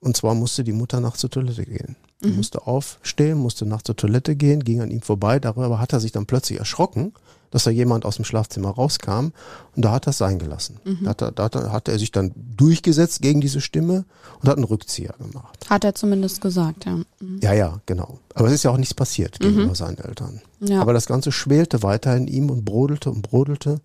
Und 0.00 0.16
zwar 0.16 0.34
musste 0.34 0.62
die 0.62 0.72
Mutter 0.72 1.00
nachts 1.00 1.20
zur 1.20 1.30
Toilette 1.30 1.64
gehen. 1.64 1.96
Mhm. 2.22 2.36
musste 2.36 2.66
aufstehen, 2.66 3.38
musste 3.38 3.64
nachts 3.64 3.84
zur 3.84 3.96
Toilette 3.96 4.34
gehen, 4.34 4.64
ging 4.64 4.80
an 4.80 4.90
ihm 4.90 5.02
vorbei. 5.02 5.38
Darüber 5.38 5.78
hat 5.78 5.92
er 5.92 6.00
sich 6.00 6.10
dann 6.10 6.26
plötzlich 6.26 6.58
erschrocken, 6.58 7.12
dass 7.50 7.64
da 7.64 7.70
jemand 7.70 8.04
aus 8.04 8.16
dem 8.16 8.24
Schlafzimmer 8.24 8.70
rauskam. 8.70 9.30
Und 9.76 9.84
da 9.84 9.92
hat 9.92 10.06
er 10.06 10.10
es 10.10 10.18
sein 10.18 10.38
gelassen. 10.38 10.80
Mhm. 10.84 10.98
Da, 11.04 11.10
hat 11.10 11.22
er, 11.22 11.32
da 11.32 11.72
hat 11.72 11.88
er 11.88 11.98
sich 11.98 12.10
dann 12.10 12.32
durchgesetzt 12.34 13.22
gegen 13.22 13.40
diese 13.40 13.60
Stimme 13.60 14.04
und 14.40 14.48
hat 14.48 14.56
einen 14.56 14.64
Rückzieher 14.64 15.14
gemacht. 15.18 15.70
Hat 15.70 15.84
er 15.84 15.94
zumindest 15.94 16.40
gesagt, 16.40 16.86
ja. 16.86 16.96
Mhm. 17.20 17.38
Ja, 17.40 17.52
ja, 17.52 17.80
genau. 17.86 18.18
Aber 18.34 18.48
es 18.48 18.54
ist 18.54 18.64
ja 18.64 18.72
auch 18.72 18.78
nichts 18.78 18.94
passiert 18.94 19.38
gegenüber 19.38 19.68
mhm. 19.68 19.74
seinen 19.74 19.98
Eltern. 19.98 20.40
Ja. 20.60 20.80
Aber 20.80 20.92
das 20.92 21.06
Ganze 21.06 21.30
schwelte 21.30 21.84
weiter 21.84 22.16
in 22.16 22.26
ihm 22.26 22.50
und 22.50 22.64
brodelte 22.64 23.10
und 23.10 23.22
brodelte. 23.22 23.80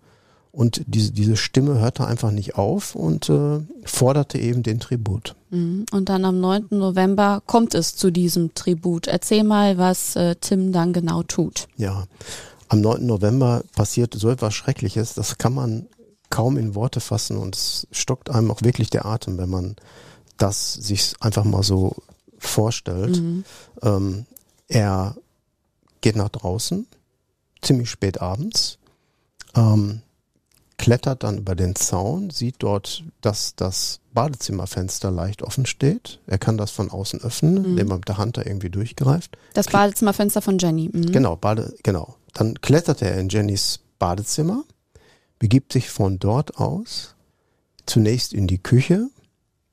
Und 0.54 0.82
diese, 0.86 1.10
diese 1.10 1.36
Stimme 1.36 1.80
hörte 1.80 2.06
einfach 2.06 2.30
nicht 2.30 2.54
auf 2.54 2.94
und 2.94 3.28
äh, 3.28 3.60
forderte 3.84 4.38
eben 4.38 4.62
den 4.62 4.78
Tribut. 4.78 5.34
Mhm. 5.50 5.84
Und 5.90 6.08
dann 6.08 6.24
am 6.24 6.40
9. 6.40 6.66
November 6.70 7.42
kommt 7.44 7.74
es 7.74 7.96
zu 7.96 8.12
diesem 8.12 8.54
Tribut. 8.54 9.08
Erzähl 9.08 9.42
mal, 9.42 9.78
was 9.78 10.14
äh, 10.14 10.36
Tim 10.36 10.70
dann 10.70 10.92
genau 10.92 11.24
tut. 11.24 11.66
Ja, 11.76 12.04
am 12.68 12.80
9. 12.80 13.04
November 13.04 13.64
passiert 13.74 14.14
so 14.14 14.30
etwas 14.30 14.54
Schreckliches, 14.54 15.14
das 15.14 15.38
kann 15.38 15.54
man 15.54 15.86
kaum 16.30 16.56
in 16.56 16.74
Worte 16.76 17.00
fassen 17.00 17.36
und 17.36 17.56
es 17.56 17.86
stockt 17.90 18.30
einem 18.30 18.50
auch 18.50 18.62
wirklich 18.62 18.90
der 18.90 19.06
Atem, 19.06 19.38
wenn 19.38 19.50
man 19.50 19.76
das 20.36 20.74
sich 20.74 21.14
einfach 21.20 21.44
mal 21.44 21.62
so 21.62 21.96
vorstellt. 22.38 23.20
Mhm. 23.20 23.44
Ähm, 23.82 24.26
er 24.68 25.16
geht 26.00 26.16
nach 26.16 26.28
draußen, 26.28 26.86
ziemlich 27.60 27.90
spät 27.90 28.20
abends, 28.20 28.78
ähm, 29.56 30.02
klettert 30.78 31.22
dann 31.22 31.38
über 31.38 31.54
den 31.54 31.74
Zaun, 31.74 32.30
sieht 32.30 32.56
dort, 32.58 33.04
dass 33.20 33.54
das 33.56 34.00
Badezimmerfenster 34.12 35.10
leicht 35.10 35.42
offen 35.42 35.66
steht. 35.66 36.20
Er 36.26 36.38
kann 36.38 36.56
das 36.56 36.70
von 36.70 36.90
außen 36.90 37.20
öffnen, 37.22 37.54
mhm. 37.54 37.64
indem 37.64 37.90
er 37.90 37.96
mit 37.96 38.08
der 38.08 38.18
Hand 38.18 38.36
da 38.36 38.42
irgendwie 38.42 38.70
durchgreift. 38.70 39.36
Das 39.54 39.66
Badezimmerfenster 39.66 40.42
von 40.42 40.58
Jenny. 40.58 40.90
Mhm. 40.92 41.12
Genau, 41.12 41.36
Bade, 41.36 41.74
genau. 41.82 42.16
Dann 42.32 42.60
klettert 42.60 43.02
er 43.02 43.18
in 43.18 43.28
Jennys 43.28 43.80
Badezimmer, 43.98 44.64
begibt 45.38 45.72
sich 45.72 45.90
von 45.90 46.18
dort 46.18 46.58
aus 46.58 47.14
zunächst 47.86 48.32
in 48.32 48.46
die 48.46 48.58
Küche. 48.58 49.08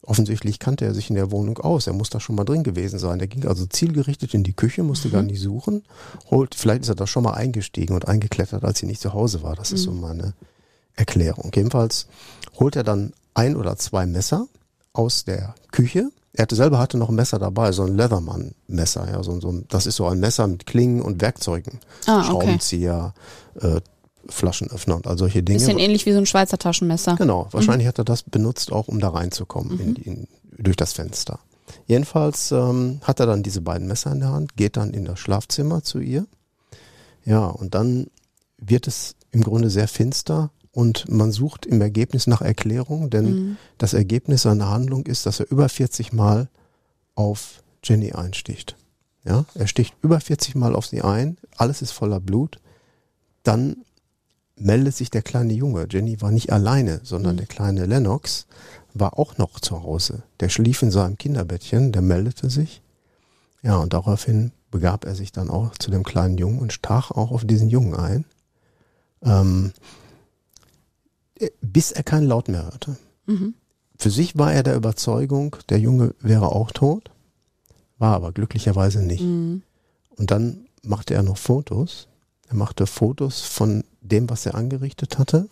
Offensichtlich 0.03 0.59
kannte 0.59 0.85
er 0.85 0.93
sich 0.93 1.09
in 1.09 1.15
der 1.15 1.31
Wohnung 1.31 1.59
aus. 1.59 1.87
Er 1.87 1.93
muss 1.93 2.09
da 2.09 2.19
schon 2.19 2.35
mal 2.35 2.43
drin 2.43 2.63
gewesen 2.63 2.99
sein. 2.99 3.19
Er 3.19 3.27
ging 3.27 3.45
also 3.47 3.65
zielgerichtet 3.65 4.33
in 4.33 4.43
die 4.43 4.53
Küche, 4.53 4.83
musste 4.83 5.07
mhm. 5.07 5.13
gar 5.13 5.21
nicht 5.21 5.39
suchen. 5.39 5.83
Holt, 6.29 6.55
vielleicht 6.55 6.81
ist 6.81 6.89
er 6.89 6.95
da 6.95 7.07
schon 7.07 7.23
mal 7.23 7.33
eingestiegen 7.33 7.93
und 7.93 8.07
eingeklettert, 8.07 8.63
als 8.63 8.79
sie 8.79 8.87
nicht 8.87 9.01
zu 9.01 9.13
Hause 9.13 9.43
war. 9.43 9.55
Das 9.55 9.71
ist 9.71 9.83
so 9.83 9.91
mhm. 9.91 10.01
meine 10.01 10.33
Erklärung. 10.95 11.51
Jedenfalls 11.53 12.07
holt 12.59 12.75
er 12.75 12.83
dann 12.83 13.13
ein 13.33 13.55
oder 13.55 13.77
zwei 13.77 14.05
Messer 14.05 14.47
aus 14.93 15.23
der 15.23 15.55
Küche. 15.71 16.11
Er 16.33 16.43
hatte 16.43 16.55
selber 16.55 16.79
hatte 16.79 16.97
noch 16.97 17.09
ein 17.09 17.15
Messer 17.15 17.39
dabei, 17.39 17.71
so 17.71 17.83
ein 17.83 17.95
Leatherman-Messer, 17.97 19.09
ja, 19.11 19.21
so, 19.21 19.39
so, 19.41 19.61
das 19.67 19.85
ist 19.85 19.97
so 19.97 20.07
ein 20.07 20.19
Messer 20.19 20.47
mit 20.47 20.65
Klingen 20.65 21.01
und 21.01 21.21
Werkzeugen, 21.21 21.79
ah, 22.05 22.23
Schraubenzieher, 22.23 23.13
okay. 23.55 23.77
äh, 23.77 23.81
Flaschenöffner 24.29 24.95
und 24.95 25.07
all 25.07 25.17
solche 25.17 25.43
Dinge. 25.43 25.59
Bisschen 25.59 25.79
ähnlich 25.79 26.05
wie 26.05 26.13
so 26.13 26.19
ein 26.19 26.25
Schweizer 26.25 26.57
Taschenmesser. 26.57 27.15
Genau, 27.15 27.47
wahrscheinlich 27.51 27.85
mhm. 27.85 27.89
hat 27.89 27.97
er 27.99 28.05
das 28.05 28.23
benutzt, 28.23 28.71
auch 28.71 28.87
um 28.87 28.99
da 28.99 29.09
reinzukommen 29.09 29.73
mhm. 29.73 29.81
in, 29.81 29.95
in, 29.95 30.27
durch 30.57 30.77
das 30.77 30.93
Fenster. 30.93 31.39
Jedenfalls 31.87 32.51
ähm, 32.51 33.01
hat 33.03 33.19
er 33.19 33.25
dann 33.25 33.43
diese 33.43 33.61
beiden 33.61 33.87
Messer 33.87 34.11
in 34.11 34.19
der 34.19 34.31
Hand, 34.31 34.55
geht 34.55 34.77
dann 34.77 34.93
in 34.93 35.05
das 35.05 35.19
Schlafzimmer 35.19 35.83
zu 35.83 35.99
ihr. 35.99 36.25
Ja, 37.25 37.47
und 37.47 37.75
dann 37.75 38.07
wird 38.57 38.87
es 38.87 39.15
im 39.31 39.43
Grunde 39.43 39.69
sehr 39.69 39.87
finster 39.87 40.51
und 40.71 41.09
man 41.09 41.31
sucht 41.31 41.65
im 41.65 41.81
Ergebnis 41.81 42.27
nach 42.27 42.41
Erklärung, 42.41 43.09
denn 43.09 43.25
mhm. 43.25 43.57
das 43.77 43.93
Ergebnis 43.93 44.43
seiner 44.43 44.69
Handlung 44.69 45.05
ist, 45.05 45.25
dass 45.25 45.39
er 45.39 45.51
über 45.51 45.67
40 45.67 46.13
Mal 46.13 46.49
auf 47.15 47.61
Jenny 47.83 48.13
einsticht. 48.13 48.77
Ja, 49.23 49.45
er 49.53 49.67
sticht 49.67 49.93
über 50.01 50.19
40 50.19 50.55
Mal 50.55 50.75
auf 50.75 50.87
sie 50.87 51.01
ein, 51.01 51.37
alles 51.57 51.81
ist 51.81 51.91
voller 51.91 52.19
Blut. 52.19 52.59
Dann 53.43 53.77
meldet 54.55 54.95
sich 54.95 55.09
der 55.09 55.21
kleine 55.21 55.53
Junge. 55.53 55.87
Jenny 55.89 56.21
war 56.21 56.31
nicht 56.31 56.51
alleine, 56.51 57.01
sondern 57.03 57.33
mhm. 57.33 57.37
der 57.37 57.47
kleine 57.47 57.85
Lennox 57.85 58.47
war 58.93 59.17
auch 59.19 59.37
noch 59.37 59.59
zu 59.59 59.83
Hause. 59.83 60.23
Der 60.39 60.49
schlief 60.49 60.81
in 60.81 60.91
seinem 60.91 61.17
Kinderbettchen, 61.17 61.91
der 61.91 62.01
meldete 62.01 62.49
sich. 62.49 62.81
Ja, 63.61 63.77
und 63.77 63.93
daraufhin 63.93 64.51
begab 64.71 65.05
er 65.05 65.15
sich 65.15 65.31
dann 65.31 65.49
auch 65.49 65.77
zu 65.77 65.91
dem 65.91 66.03
kleinen 66.03 66.37
Jungen 66.37 66.59
und 66.59 66.73
stach 66.73 67.11
auch 67.11 67.31
auf 67.31 67.45
diesen 67.45 67.69
Jungen 67.69 67.95
ein. 67.95 68.25
Ähm, 69.23 69.73
bis 71.61 71.91
er 71.91 72.03
keinen 72.03 72.27
Laut 72.27 72.47
mehr 72.47 72.63
hörte. 72.63 72.97
Mhm. 73.25 73.53
Für 73.97 74.09
sich 74.09 74.37
war 74.37 74.53
er 74.53 74.63
der 74.63 74.75
Überzeugung, 74.75 75.55
der 75.69 75.79
Junge 75.79 76.15
wäre 76.19 76.51
auch 76.51 76.71
tot, 76.71 77.11
war 77.97 78.15
aber 78.15 78.31
glücklicherweise 78.31 79.03
nicht. 79.03 79.23
Mhm. 79.23 79.61
Und 80.09 80.31
dann 80.31 80.65
machte 80.83 81.13
er 81.13 81.23
noch 81.23 81.37
Fotos. 81.37 82.07
Er 82.47 82.55
machte 82.55 82.87
Fotos 82.87 83.41
von 83.41 83.83
dem, 84.01 84.29
was 84.29 84.45
er 84.45 84.55
angerichtet 84.55 85.17
hatte 85.17 85.47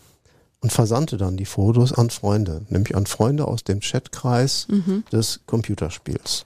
und 0.61 0.71
versandte 0.71 1.17
dann 1.17 1.37
die 1.37 1.45
Fotos 1.45 1.93
an 1.93 2.09
Freunde, 2.09 2.65
nämlich 2.69 2.95
an 2.95 3.05
Freunde 3.05 3.47
aus 3.47 3.63
dem 3.63 3.79
Chatkreis 3.79 4.67
mhm. 4.69 5.03
des 5.11 5.41
Computerspiels. 5.45 6.45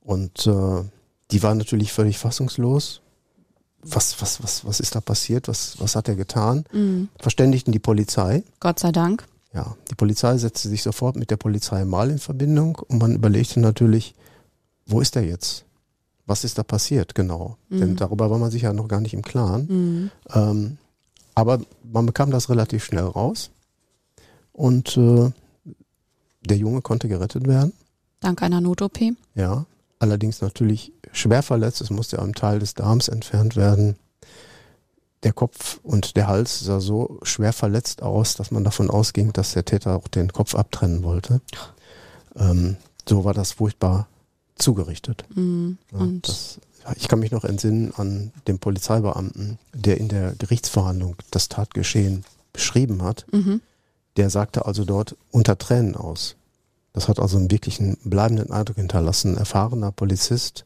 Und 0.00 0.46
äh, 0.46 0.84
die 1.30 1.42
waren 1.42 1.58
natürlich 1.58 1.92
völlig 1.92 2.18
fassungslos, 2.18 3.00
was, 3.82 4.20
was, 4.20 4.42
was, 4.42 4.64
was 4.64 4.80
ist 4.80 4.94
da 4.94 5.00
passiert? 5.00 5.48
Was, 5.48 5.80
was 5.80 5.96
hat 5.96 6.08
er 6.08 6.16
getan? 6.16 6.64
Mhm. 6.72 7.08
Verständigten 7.18 7.72
die 7.72 7.78
Polizei. 7.78 8.42
Gott 8.60 8.78
sei 8.78 8.92
Dank. 8.92 9.26
Ja, 9.52 9.74
die 9.90 9.94
Polizei 9.94 10.36
setzte 10.38 10.68
sich 10.68 10.82
sofort 10.82 11.16
mit 11.16 11.30
der 11.30 11.36
Polizei 11.36 11.84
mal 11.84 12.10
in 12.10 12.18
Verbindung 12.18 12.76
und 12.88 12.98
man 12.98 13.14
überlegte 13.14 13.58
natürlich, 13.58 14.14
wo 14.86 15.00
ist 15.00 15.16
er 15.16 15.22
jetzt? 15.22 15.64
Was 16.26 16.44
ist 16.44 16.58
da 16.58 16.62
passiert 16.62 17.14
genau? 17.14 17.56
Mhm. 17.68 17.80
Denn 17.80 17.96
darüber 17.96 18.30
war 18.30 18.38
man 18.38 18.50
sich 18.50 18.62
ja 18.62 18.72
noch 18.72 18.86
gar 18.86 19.00
nicht 19.00 19.14
im 19.14 19.22
Klaren. 19.22 19.66
Mhm. 19.66 20.10
Ähm, 20.32 20.78
aber 21.34 21.60
man 21.82 22.06
bekam 22.06 22.30
das 22.30 22.48
relativ 22.50 22.84
schnell 22.84 23.04
raus 23.04 23.50
und 24.52 24.96
äh, 24.96 25.30
der 26.42 26.56
Junge 26.56 26.82
konnte 26.82 27.08
gerettet 27.08 27.46
werden. 27.48 27.72
Dank 28.20 28.42
einer 28.42 28.60
Not-OP. 28.60 28.98
Ja, 29.34 29.64
allerdings 29.98 30.42
natürlich 30.42 30.92
schwer 31.12 31.42
verletzt. 31.42 31.80
Es 31.80 31.90
musste 31.90 32.20
ein 32.20 32.34
Teil 32.34 32.58
des 32.58 32.74
Darms 32.74 33.08
entfernt 33.08 33.56
werden. 33.56 33.96
Der 35.22 35.32
Kopf 35.32 35.78
und 35.82 36.16
der 36.16 36.28
Hals 36.28 36.60
sah 36.60 36.80
so 36.80 37.18
schwer 37.22 37.52
verletzt 37.52 38.02
aus, 38.02 38.36
dass 38.36 38.50
man 38.50 38.64
davon 38.64 38.88
ausging, 38.90 39.32
dass 39.32 39.52
der 39.52 39.64
Täter 39.64 39.96
auch 39.96 40.08
den 40.08 40.32
Kopf 40.32 40.54
abtrennen 40.54 41.02
wollte. 41.02 41.40
Ähm, 42.36 42.76
so 43.06 43.24
war 43.24 43.34
das 43.34 43.52
furchtbar 43.52 44.08
zugerichtet. 44.56 45.24
Mhm. 45.34 45.78
Ja, 45.92 46.06
das, 46.22 46.58
ich 46.96 47.08
kann 47.08 47.18
mich 47.18 47.32
noch 47.32 47.44
entsinnen 47.44 47.92
an 47.96 48.32
den 48.46 48.58
Polizeibeamten, 48.58 49.58
der 49.74 49.98
in 49.98 50.08
der 50.08 50.34
Gerichtsverhandlung 50.38 51.16
das 51.30 51.48
Tatgeschehen 51.48 52.24
beschrieben 52.52 53.02
hat. 53.02 53.26
Mhm. 53.32 53.60
Der 54.16 54.30
sagte 54.30 54.66
also 54.66 54.84
dort 54.84 55.16
unter 55.30 55.58
Tränen 55.58 55.96
aus. 55.96 56.36
Das 56.92 57.08
hat 57.08 57.20
also 57.20 57.36
einen 57.36 57.50
wirklichen 57.50 57.96
bleibenden 58.04 58.50
Eindruck 58.50 58.76
hinterlassen. 58.76 59.34
Ein 59.34 59.38
erfahrener 59.38 59.92
Polizist, 59.92 60.64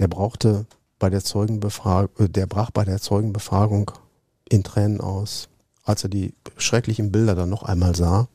der 0.00 0.08
brauchte 0.08 0.66
bei 0.98 1.10
der 1.10 1.22
Zeugenbefragung, 1.22 2.26
äh, 2.26 2.28
der 2.28 2.46
brach 2.46 2.70
bei 2.70 2.84
der 2.84 3.00
Zeugenbefragung 3.00 3.92
in 4.48 4.64
Tränen 4.64 5.00
aus, 5.00 5.48
als 5.84 6.02
er 6.02 6.10
die 6.10 6.34
schrecklichen 6.56 7.12
Bilder 7.12 7.36
dann 7.36 7.48
noch 7.48 7.62
einmal 7.62 7.94
sah 7.94 8.28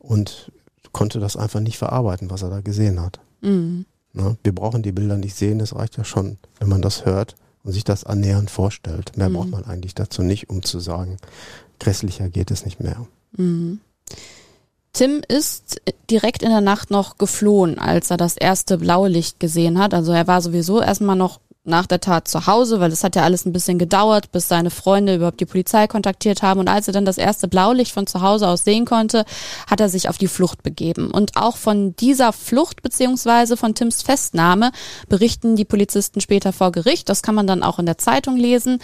und 0.00 0.50
konnte 0.92 1.20
das 1.20 1.36
einfach 1.36 1.60
nicht 1.60 1.78
verarbeiten, 1.78 2.30
was 2.30 2.42
er 2.42 2.50
da 2.50 2.60
gesehen 2.60 3.00
hat. 3.00 3.20
Mhm. 3.42 3.84
Ne? 4.12 4.36
Wir 4.42 4.54
brauchen 4.54 4.82
die 4.82 4.92
Bilder 4.92 5.18
nicht 5.18 5.36
sehen, 5.36 5.60
es 5.60 5.76
reicht 5.76 5.96
ja 5.98 6.04
schon, 6.04 6.38
wenn 6.58 6.68
man 6.68 6.82
das 6.82 7.04
hört 7.04 7.36
und 7.62 7.72
sich 7.72 7.84
das 7.84 8.04
annähernd 8.04 8.50
vorstellt. 8.50 9.16
Mehr 9.16 9.28
mhm. 9.28 9.34
braucht 9.34 9.50
man 9.50 9.64
eigentlich 9.64 9.94
dazu 9.94 10.22
nicht, 10.22 10.48
um 10.48 10.62
zu 10.62 10.80
sagen, 10.80 11.18
grässlicher 11.78 12.30
geht 12.30 12.50
es 12.50 12.64
nicht 12.64 12.80
mehr. 12.80 13.06
Mhm. 13.36 13.80
Tim 14.96 15.20
ist 15.28 15.82
direkt 16.10 16.42
in 16.42 16.48
der 16.48 16.62
Nacht 16.62 16.90
noch 16.90 17.18
geflohen, 17.18 17.78
als 17.78 18.10
er 18.10 18.16
das 18.16 18.34
erste 18.34 18.78
blaue 18.78 19.10
Licht 19.10 19.38
gesehen 19.38 19.78
hat. 19.78 19.92
Also 19.92 20.12
er 20.12 20.26
war 20.26 20.40
sowieso 20.40 20.80
erstmal 20.80 21.16
noch 21.16 21.38
nach 21.64 21.86
der 21.86 22.00
Tat 22.00 22.28
zu 22.28 22.46
Hause, 22.46 22.80
weil 22.80 22.90
es 22.90 23.04
hat 23.04 23.14
ja 23.14 23.22
alles 23.22 23.44
ein 23.44 23.52
bisschen 23.52 23.78
gedauert, 23.78 24.32
bis 24.32 24.48
seine 24.48 24.70
Freunde 24.70 25.16
überhaupt 25.16 25.40
die 25.40 25.44
Polizei 25.44 25.86
kontaktiert 25.86 26.40
haben. 26.40 26.60
Und 26.60 26.68
als 26.68 26.86
er 26.86 26.94
dann 26.94 27.04
das 27.04 27.18
erste 27.18 27.46
Blaulicht 27.46 27.92
von 27.92 28.06
zu 28.06 28.22
Hause 28.22 28.48
aus 28.48 28.64
sehen 28.64 28.86
konnte, 28.86 29.26
hat 29.70 29.80
er 29.80 29.90
sich 29.90 30.08
auf 30.08 30.16
die 30.16 30.28
Flucht 30.28 30.62
begeben. 30.62 31.10
Und 31.10 31.36
auch 31.36 31.58
von 31.58 31.94
dieser 31.96 32.32
Flucht 32.32 32.80
beziehungsweise 32.80 33.58
von 33.58 33.74
Tims 33.74 34.00
Festnahme 34.00 34.72
berichten 35.10 35.56
die 35.56 35.66
Polizisten 35.66 36.22
später 36.22 36.54
vor 36.54 36.72
Gericht. 36.72 37.10
Das 37.10 37.20
kann 37.22 37.34
man 37.34 37.46
dann 37.46 37.62
auch 37.62 37.78
in 37.78 37.84
der 37.84 37.98
Zeitung 37.98 38.38
lesen. 38.38 38.78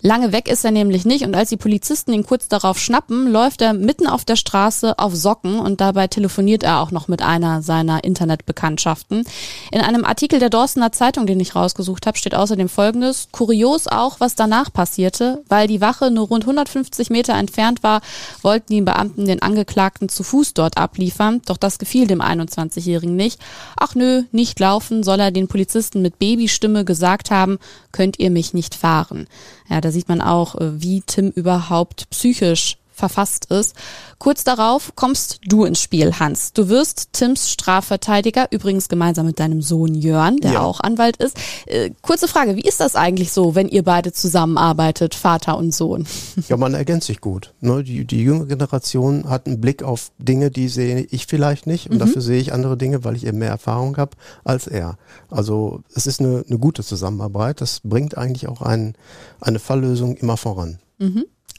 Lange 0.00 0.32
weg 0.32 0.48
ist 0.48 0.64
er 0.64 0.70
nämlich 0.70 1.04
nicht 1.04 1.24
und 1.24 1.34
als 1.34 1.48
die 1.48 1.56
Polizisten 1.56 2.12
ihn 2.12 2.24
kurz 2.24 2.46
darauf 2.46 2.78
schnappen, 2.78 3.30
läuft 3.32 3.62
er 3.62 3.72
mitten 3.72 4.06
auf 4.06 4.24
der 4.24 4.36
Straße 4.36 4.98
auf 4.98 5.14
Socken 5.16 5.58
und 5.58 5.80
dabei 5.80 6.06
telefoniert 6.06 6.62
er 6.62 6.80
auch 6.80 6.92
noch 6.92 7.08
mit 7.08 7.20
einer 7.20 7.62
seiner 7.62 8.04
Internetbekanntschaften. 8.04 9.24
In 9.72 9.80
einem 9.80 10.04
Artikel 10.04 10.38
der 10.38 10.50
Dorstener 10.50 10.92
Zeitung, 10.92 11.26
den 11.26 11.40
ich 11.40 11.56
rausgesucht 11.56 12.06
habe, 12.06 12.16
steht 12.16 12.34
außerdem 12.34 12.68
folgendes. 12.68 13.28
Kurios 13.32 13.88
auch, 13.88 14.20
was 14.20 14.36
danach 14.36 14.72
passierte. 14.72 15.42
Weil 15.48 15.66
die 15.66 15.80
Wache 15.80 16.10
nur 16.10 16.28
rund 16.28 16.44
150 16.44 17.10
Meter 17.10 17.34
entfernt 17.34 17.82
war, 17.82 18.00
wollten 18.42 18.72
die 18.72 18.80
Beamten 18.80 19.26
den 19.26 19.42
Angeklagten 19.42 20.08
zu 20.08 20.22
Fuß 20.22 20.54
dort 20.54 20.78
abliefern. 20.78 21.42
Doch 21.46 21.56
das 21.56 21.78
gefiel 21.78 22.06
dem 22.06 22.20
21-Jährigen 22.20 23.16
nicht. 23.16 23.40
Ach 23.76 23.94
nö, 23.96 24.22
nicht 24.30 24.60
laufen, 24.60 25.02
soll 25.02 25.18
er 25.18 25.32
den 25.32 25.48
Polizisten 25.48 26.02
mit 26.02 26.18
Babystimme 26.20 26.84
gesagt 26.84 27.30
haben, 27.32 27.58
könnt 27.90 28.18
ihr 28.18 28.30
mich 28.30 28.54
nicht 28.54 28.76
fahren. 28.76 29.26
Ja, 29.68 29.80
da 29.88 29.92
sieht 29.92 30.10
man 30.10 30.20
auch, 30.20 30.54
äh, 30.56 30.82
wie 30.82 31.00
Tim 31.00 31.30
überhaupt 31.30 32.10
psychisch 32.10 32.76
verfasst 32.98 33.46
ist. 33.46 33.74
Kurz 34.18 34.44
darauf 34.44 34.92
kommst 34.96 35.38
du 35.46 35.64
ins 35.64 35.80
Spiel, 35.80 36.18
Hans. 36.18 36.52
Du 36.52 36.68
wirst 36.68 37.12
Tims 37.12 37.48
Strafverteidiger, 37.50 38.48
übrigens 38.50 38.88
gemeinsam 38.88 39.26
mit 39.26 39.38
deinem 39.38 39.62
Sohn 39.62 39.94
Jörn, 39.94 40.36
der 40.38 40.54
Ja. 40.54 40.60
auch 40.62 40.80
Anwalt 40.80 41.16
ist. 41.18 41.36
Äh, 41.66 41.90
kurze 42.02 42.26
Frage, 42.28 42.56
wie 42.56 42.62
ist 42.62 42.80
das 42.80 42.96
eigentlich 42.96 43.32
so, 43.32 43.54
wenn 43.54 43.68
ihr 43.68 43.84
beide 43.84 44.12
zusammenarbeitet, 44.12 45.14
Vater 45.14 45.56
und 45.56 45.72
Sohn? 45.72 46.06
Ja, 46.48 46.56
man 46.56 46.74
ergänzt 46.74 47.06
sich 47.06 47.20
gut. 47.20 47.54
Ne? 47.60 47.82
Die, 47.84 48.04
die 48.04 48.22
junge 48.22 48.46
Generation 48.46 49.28
hat 49.30 49.46
einen 49.46 49.60
Blick 49.60 49.82
auf 49.82 50.10
Dinge, 50.18 50.50
die 50.50 50.68
sehe 50.68 51.00
ich 51.10 51.26
vielleicht 51.26 51.66
nicht. 51.66 51.88
Und 51.90 51.98
dafür 52.00 52.20
sehe 52.22 52.40
ich 52.40 52.52
andere 52.52 52.76
Dinge, 52.76 53.04
weil 53.04 53.14
ich 53.16 53.24
eben 53.26 53.38
mehr 53.38 53.50
Erfahrung 53.50 53.96
habe 53.96 54.16
als 54.44 54.66
er. 54.66 54.98
Also 55.30 55.80
es 55.94 56.06
ist 56.08 56.20
eine, 56.20 56.44
eine 56.48 56.58
gute 56.58 56.82
Zusammenarbeit. 56.82 57.60
Das 57.60 57.80
bringt 57.84 58.18
eigentlich 58.18 58.48
auch 58.48 58.62
ein, 58.62 58.94
eine 59.40 59.58
Falllösung 59.60 60.16
immer 60.16 60.36
voran. 60.36 60.78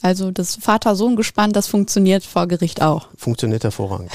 Also 0.02 0.30
das 0.30 0.56
Vater-Sohn-Gespann, 0.56 1.52
das 1.52 1.66
funktioniert 1.66 2.24
vor 2.24 2.46
Gericht 2.46 2.80
auch. 2.80 3.08
Funktioniert 3.16 3.64
hervorragend. 3.64 4.10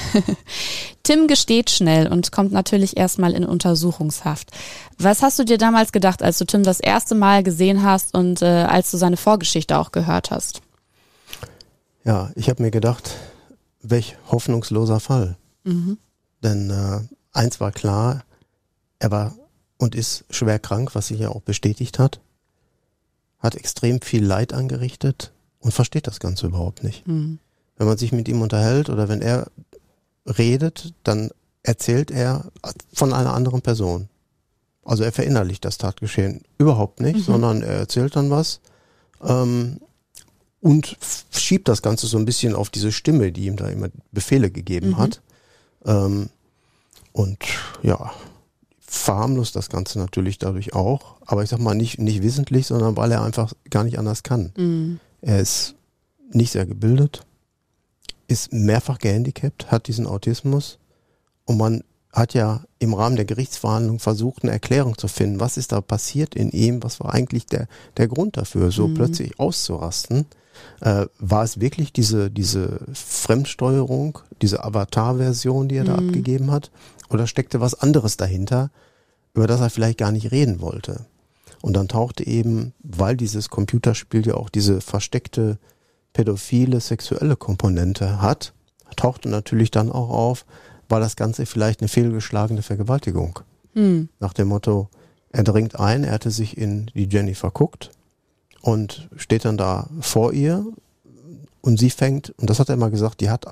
Tim 1.04 1.28
gesteht 1.28 1.70
schnell 1.70 2.08
und 2.08 2.32
kommt 2.32 2.50
natürlich 2.50 2.96
erstmal 2.96 3.34
in 3.34 3.44
Untersuchungshaft. 3.44 4.50
Was 4.98 5.22
hast 5.22 5.38
du 5.38 5.44
dir 5.44 5.58
damals 5.58 5.92
gedacht, 5.92 6.24
als 6.24 6.38
du 6.38 6.44
Tim 6.44 6.64
das 6.64 6.80
erste 6.80 7.14
Mal 7.14 7.44
gesehen 7.44 7.84
hast 7.84 8.14
und 8.14 8.42
äh, 8.42 8.46
als 8.46 8.90
du 8.90 8.96
seine 8.96 9.16
Vorgeschichte 9.16 9.78
auch 9.78 9.92
gehört 9.92 10.32
hast? 10.32 10.60
Ja, 12.04 12.30
ich 12.34 12.48
habe 12.48 12.62
mir 12.62 12.72
gedacht, 12.72 13.16
welch 13.80 14.16
hoffnungsloser 14.30 14.98
Fall. 14.98 15.36
Denn 16.42 16.70
äh, 16.70 17.00
eins 17.32 17.60
war 17.60 17.70
klar, 17.70 18.24
er 18.98 19.10
war 19.10 19.34
und 19.78 19.94
ist 19.94 20.24
schwer 20.30 20.58
krank, 20.58 20.94
was 20.94 21.08
sich 21.08 21.20
ja 21.20 21.28
auch 21.28 21.42
bestätigt 21.42 21.98
hat, 21.98 22.20
hat 23.38 23.54
extrem 23.54 24.00
viel 24.00 24.24
Leid 24.24 24.52
angerichtet 24.52 25.32
und 25.66 25.72
versteht 25.72 26.06
das 26.06 26.20
Ganze 26.20 26.46
überhaupt 26.46 26.84
nicht. 26.84 27.02
Wenn 27.76 27.86
man 27.88 27.98
sich 27.98 28.12
mit 28.12 28.28
ihm 28.28 28.40
unterhält 28.40 28.88
oder 28.88 29.08
wenn 29.08 29.20
er 29.20 29.48
redet, 30.24 30.94
dann 31.02 31.30
erzählt 31.64 32.12
er 32.12 32.44
von 32.92 33.12
einer 33.12 33.34
anderen 33.34 33.62
Person. 33.62 34.08
Also 34.84 35.02
er 35.02 35.10
verinnerlicht 35.10 35.64
das 35.64 35.76
Tatgeschehen 35.76 36.42
überhaupt 36.56 37.00
nicht, 37.00 37.24
sondern 37.24 37.62
er 37.62 37.78
erzählt 37.78 38.14
dann 38.14 38.30
was 38.30 38.60
ähm, 39.24 39.80
und 40.60 40.96
schiebt 41.32 41.66
das 41.66 41.82
Ganze 41.82 42.06
so 42.06 42.16
ein 42.16 42.24
bisschen 42.26 42.54
auf 42.54 42.70
diese 42.70 42.92
Stimme, 42.92 43.32
die 43.32 43.46
ihm 43.46 43.56
da 43.56 43.66
immer 43.66 43.88
Befehle 44.12 44.52
gegeben 44.52 44.96
hat. 44.98 45.20
Ähm, 45.84 46.28
und 47.12 47.38
ja, 47.82 48.12
verharmlost 48.78 49.56
das 49.56 49.68
Ganze 49.68 49.98
natürlich 49.98 50.38
dadurch 50.38 50.74
auch, 50.74 51.16
aber 51.26 51.42
ich 51.42 51.50
sag 51.50 51.58
mal 51.58 51.74
nicht, 51.74 51.98
nicht 51.98 52.22
wissentlich, 52.22 52.68
sondern 52.68 52.96
weil 52.96 53.10
er 53.10 53.22
einfach 53.24 53.52
gar 53.68 53.82
nicht 53.82 53.98
anders 53.98 54.22
kann. 54.22 54.52
Er 55.20 55.40
ist 55.40 55.74
nicht 56.32 56.52
sehr 56.52 56.66
gebildet, 56.66 57.26
ist 58.28 58.52
mehrfach 58.52 58.98
gehandicapt, 58.98 59.70
hat 59.70 59.86
diesen 59.88 60.06
Autismus 60.06 60.78
und 61.44 61.56
man 61.58 61.82
hat 62.12 62.34
ja 62.34 62.64
im 62.78 62.94
Rahmen 62.94 63.16
der 63.16 63.26
Gerichtsverhandlung 63.26 63.98
versucht, 63.98 64.42
eine 64.42 64.52
Erklärung 64.52 64.96
zu 64.96 65.06
finden, 65.06 65.38
was 65.38 65.58
ist 65.58 65.72
da 65.72 65.80
passiert 65.80 66.34
in 66.34 66.50
ihm, 66.50 66.82
was 66.82 66.98
war 66.98 67.12
eigentlich 67.12 67.46
der, 67.46 67.68
der 67.98 68.08
Grund 68.08 68.36
dafür, 68.38 68.70
so 68.70 68.88
plötzlich 68.88 69.38
auszurasten. 69.38 70.26
Äh, 70.80 71.06
war 71.18 71.44
es 71.44 71.60
wirklich 71.60 71.92
diese, 71.92 72.30
diese 72.30 72.80
Fremdsteuerung, 72.94 74.18
diese 74.40 74.64
Avatar-Version, 74.64 75.68
die 75.68 75.76
er 75.76 75.84
da 75.84 75.96
abgegeben 75.96 76.50
hat? 76.50 76.70
Oder 77.10 77.26
steckte 77.26 77.60
was 77.60 77.74
anderes 77.74 78.16
dahinter, 78.16 78.70
über 79.34 79.46
das 79.46 79.60
er 79.60 79.68
vielleicht 79.68 79.98
gar 79.98 80.12
nicht 80.12 80.32
reden 80.32 80.62
wollte? 80.62 81.04
Und 81.66 81.72
dann 81.72 81.88
tauchte 81.88 82.24
eben, 82.24 82.74
weil 82.84 83.16
dieses 83.16 83.50
Computerspiel 83.50 84.24
ja 84.24 84.34
auch 84.34 84.50
diese 84.50 84.80
versteckte 84.80 85.58
pädophile 86.12 86.78
sexuelle 86.78 87.34
Komponente 87.34 88.22
hat, 88.22 88.52
tauchte 88.94 89.28
natürlich 89.28 89.72
dann 89.72 89.90
auch 89.90 90.10
auf, 90.10 90.46
war 90.88 91.00
das 91.00 91.16
Ganze 91.16 91.44
vielleicht 91.44 91.80
eine 91.80 91.88
fehlgeschlagene 91.88 92.62
Vergewaltigung. 92.62 93.40
Nach 94.20 94.32
dem 94.32 94.46
Motto, 94.46 94.88
er 95.30 95.42
dringt 95.42 95.80
ein, 95.80 96.04
er 96.04 96.12
hatte 96.12 96.30
sich 96.30 96.56
in 96.56 96.86
die 96.94 97.08
Jenny 97.08 97.34
verguckt 97.34 97.90
und 98.60 99.08
steht 99.16 99.44
dann 99.44 99.56
da 99.56 99.90
vor 99.98 100.32
ihr 100.32 100.64
und 101.62 101.80
sie 101.80 101.90
fängt, 101.90 102.32
und 102.36 102.48
das 102.48 102.60
hat 102.60 102.68
er 102.68 102.76
immer 102.76 102.90
gesagt, 102.90 103.20
die 103.20 103.28
hat 103.28 103.44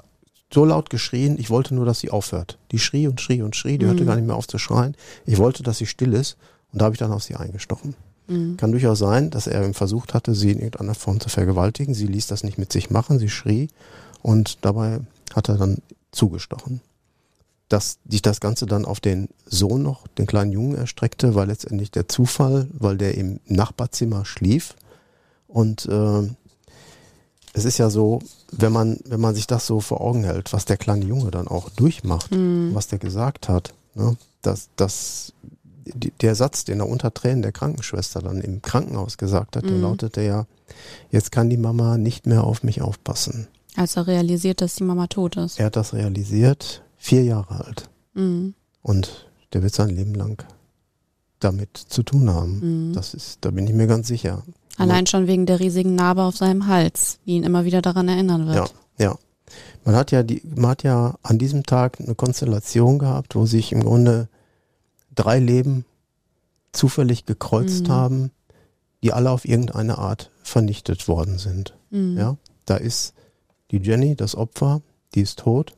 so 0.52 0.64
laut 0.64 0.88
geschrien, 0.88 1.36
ich 1.36 1.50
wollte 1.50 1.74
nur, 1.74 1.84
dass 1.84 1.98
sie 1.98 2.10
aufhört. 2.10 2.58
Die 2.70 2.78
schrie 2.78 3.08
und 3.08 3.20
schrie 3.20 3.42
und 3.42 3.56
schrie, 3.56 3.76
die 3.76 3.86
hörte 3.86 4.04
gar 4.04 4.14
nicht 4.14 4.26
mehr 4.28 4.36
auf 4.36 4.46
zu 4.46 4.58
schreien. 4.58 4.96
Ich 5.26 5.38
wollte, 5.38 5.64
dass 5.64 5.78
sie 5.78 5.86
still 5.86 6.12
ist 6.12 6.36
und 6.74 6.80
da 6.80 6.86
habe 6.86 6.94
ich 6.94 6.98
dann 6.98 7.12
auf 7.12 7.22
sie 7.22 7.36
eingestochen. 7.36 7.94
Kann 8.56 8.72
durchaus 8.72 8.98
sein, 8.98 9.30
dass 9.30 9.46
er 9.46 9.62
eben 9.62 9.74
versucht 9.74 10.12
hatte, 10.12 10.34
sie 10.34 10.50
in 10.50 10.58
irgendeiner 10.58 10.94
Form 10.94 11.20
zu 11.20 11.28
vergewaltigen. 11.28 11.94
Sie 11.94 12.08
ließ 12.08 12.26
das 12.26 12.42
nicht 12.42 12.58
mit 12.58 12.72
sich 12.72 12.90
machen, 12.90 13.20
sie 13.20 13.28
schrie 13.28 13.68
und 14.22 14.64
dabei 14.64 15.00
hat 15.32 15.48
er 15.48 15.56
dann 15.56 15.78
zugestochen. 16.10 16.80
Dass 17.68 17.98
sich 18.08 18.22
das 18.22 18.40
Ganze 18.40 18.66
dann 18.66 18.86
auf 18.86 18.98
den 18.98 19.28
Sohn 19.46 19.84
noch, 19.84 20.08
den 20.08 20.26
kleinen 20.26 20.50
Jungen 20.50 20.74
erstreckte, 20.74 21.36
war 21.36 21.46
letztendlich 21.46 21.92
der 21.92 22.08
Zufall, 22.08 22.66
weil 22.72 22.98
der 22.98 23.16
im 23.16 23.38
Nachbarzimmer 23.46 24.24
schlief. 24.24 24.74
Und 25.46 25.86
äh, 25.86 26.22
es 27.52 27.64
ist 27.64 27.78
ja 27.78 27.88
so, 27.88 28.20
wenn 28.50 28.72
man, 28.72 28.98
wenn 29.04 29.20
man 29.20 29.36
sich 29.36 29.46
das 29.46 29.64
so 29.64 29.78
vor 29.78 30.00
Augen 30.00 30.24
hält, 30.24 30.52
was 30.52 30.64
der 30.64 30.76
kleine 30.76 31.04
Junge 31.04 31.30
dann 31.30 31.46
auch 31.46 31.70
durchmacht, 31.70 32.32
was 32.74 32.88
der 32.88 32.98
gesagt 32.98 33.48
hat, 33.48 33.74
ne, 33.94 34.16
dass, 34.42 34.70
dass 34.76 35.32
die, 35.84 36.10
der 36.20 36.34
Satz, 36.34 36.64
den 36.64 36.80
er 36.80 36.88
unter 36.88 37.12
Tränen 37.12 37.42
der 37.42 37.52
Krankenschwester 37.52 38.20
dann 38.20 38.40
im 38.40 38.62
Krankenhaus 38.62 39.18
gesagt 39.18 39.56
hat, 39.56 39.64
der 39.64 39.72
lautete 39.78 40.22
ja, 40.22 40.46
jetzt 41.10 41.32
kann 41.32 41.50
die 41.50 41.56
Mama 41.56 41.98
nicht 41.98 42.26
mehr 42.26 42.44
auf 42.44 42.62
mich 42.62 42.82
aufpassen. 42.82 43.48
Als 43.76 43.96
er 43.96 44.06
realisiert, 44.06 44.60
dass 44.60 44.76
die 44.76 44.84
Mama 44.84 45.06
tot 45.08 45.36
ist. 45.36 45.58
Er 45.58 45.66
hat 45.66 45.76
das 45.76 45.94
realisiert, 45.94 46.82
vier 46.96 47.24
Jahre 47.24 47.64
alt. 47.64 47.88
Mhm. 48.14 48.54
Und 48.82 49.28
der 49.52 49.62
wird 49.62 49.74
sein 49.74 49.90
Leben 49.90 50.14
lang 50.14 50.44
damit 51.40 51.76
zu 51.76 52.02
tun 52.02 52.30
haben. 52.30 52.92
Das 52.94 53.12
ist, 53.14 53.38
da 53.42 53.50
bin 53.50 53.66
ich 53.66 53.74
mir 53.74 53.86
ganz 53.86 54.08
sicher. 54.08 54.42
Allein 54.78 55.06
schon 55.06 55.26
wegen 55.26 55.46
der 55.46 55.60
riesigen 55.60 55.94
Narbe 55.94 56.22
auf 56.22 56.36
seinem 56.36 56.66
Hals, 56.66 57.18
die 57.26 57.32
ihn 57.36 57.42
immer 57.44 57.64
wieder 57.64 57.82
daran 57.82 58.08
erinnern 58.08 58.46
Ja, 58.46 58.54
wird. 58.54 58.74
ja. 58.98 59.16
Man 59.84 59.94
hat 59.94 60.10
ja 60.10 60.22
die, 60.22 60.40
man 60.56 60.70
hat 60.70 60.82
ja 60.84 61.16
an 61.22 61.38
diesem 61.38 61.64
Tag 61.64 62.00
eine 62.00 62.14
Konstellation 62.14 62.98
gehabt, 62.98 63.34
wo 63.34 63.44
sich 63.44 63.72
im 63.72 63.82
Grunde 63.84 64.28
drei 65.14 65.38
Leben 65.38 65.84
zufällig 66.72 67.24
gekreuzt 67.24 67.88
haben, 67.88 68.30
die 69.02 69.12
alle 69.12 69.30
auf 69.30 69.44
irgendeine 69.44 69.98
Art 69.98 70.30
vernichtet 70.42 71.08
worden 71.08 71.38
sind. 71.38 71.76
Ja, 71.90 72.36
da 72.66 72.76
ist 72.76 73.14
die 73.70 73.78
Jenny, 73.78 74.16
das 74.16 74.34
Opfer, 74.34 74.82
die 75.14 75.20
ist 75.20 75.38
tot. 75.38 75.74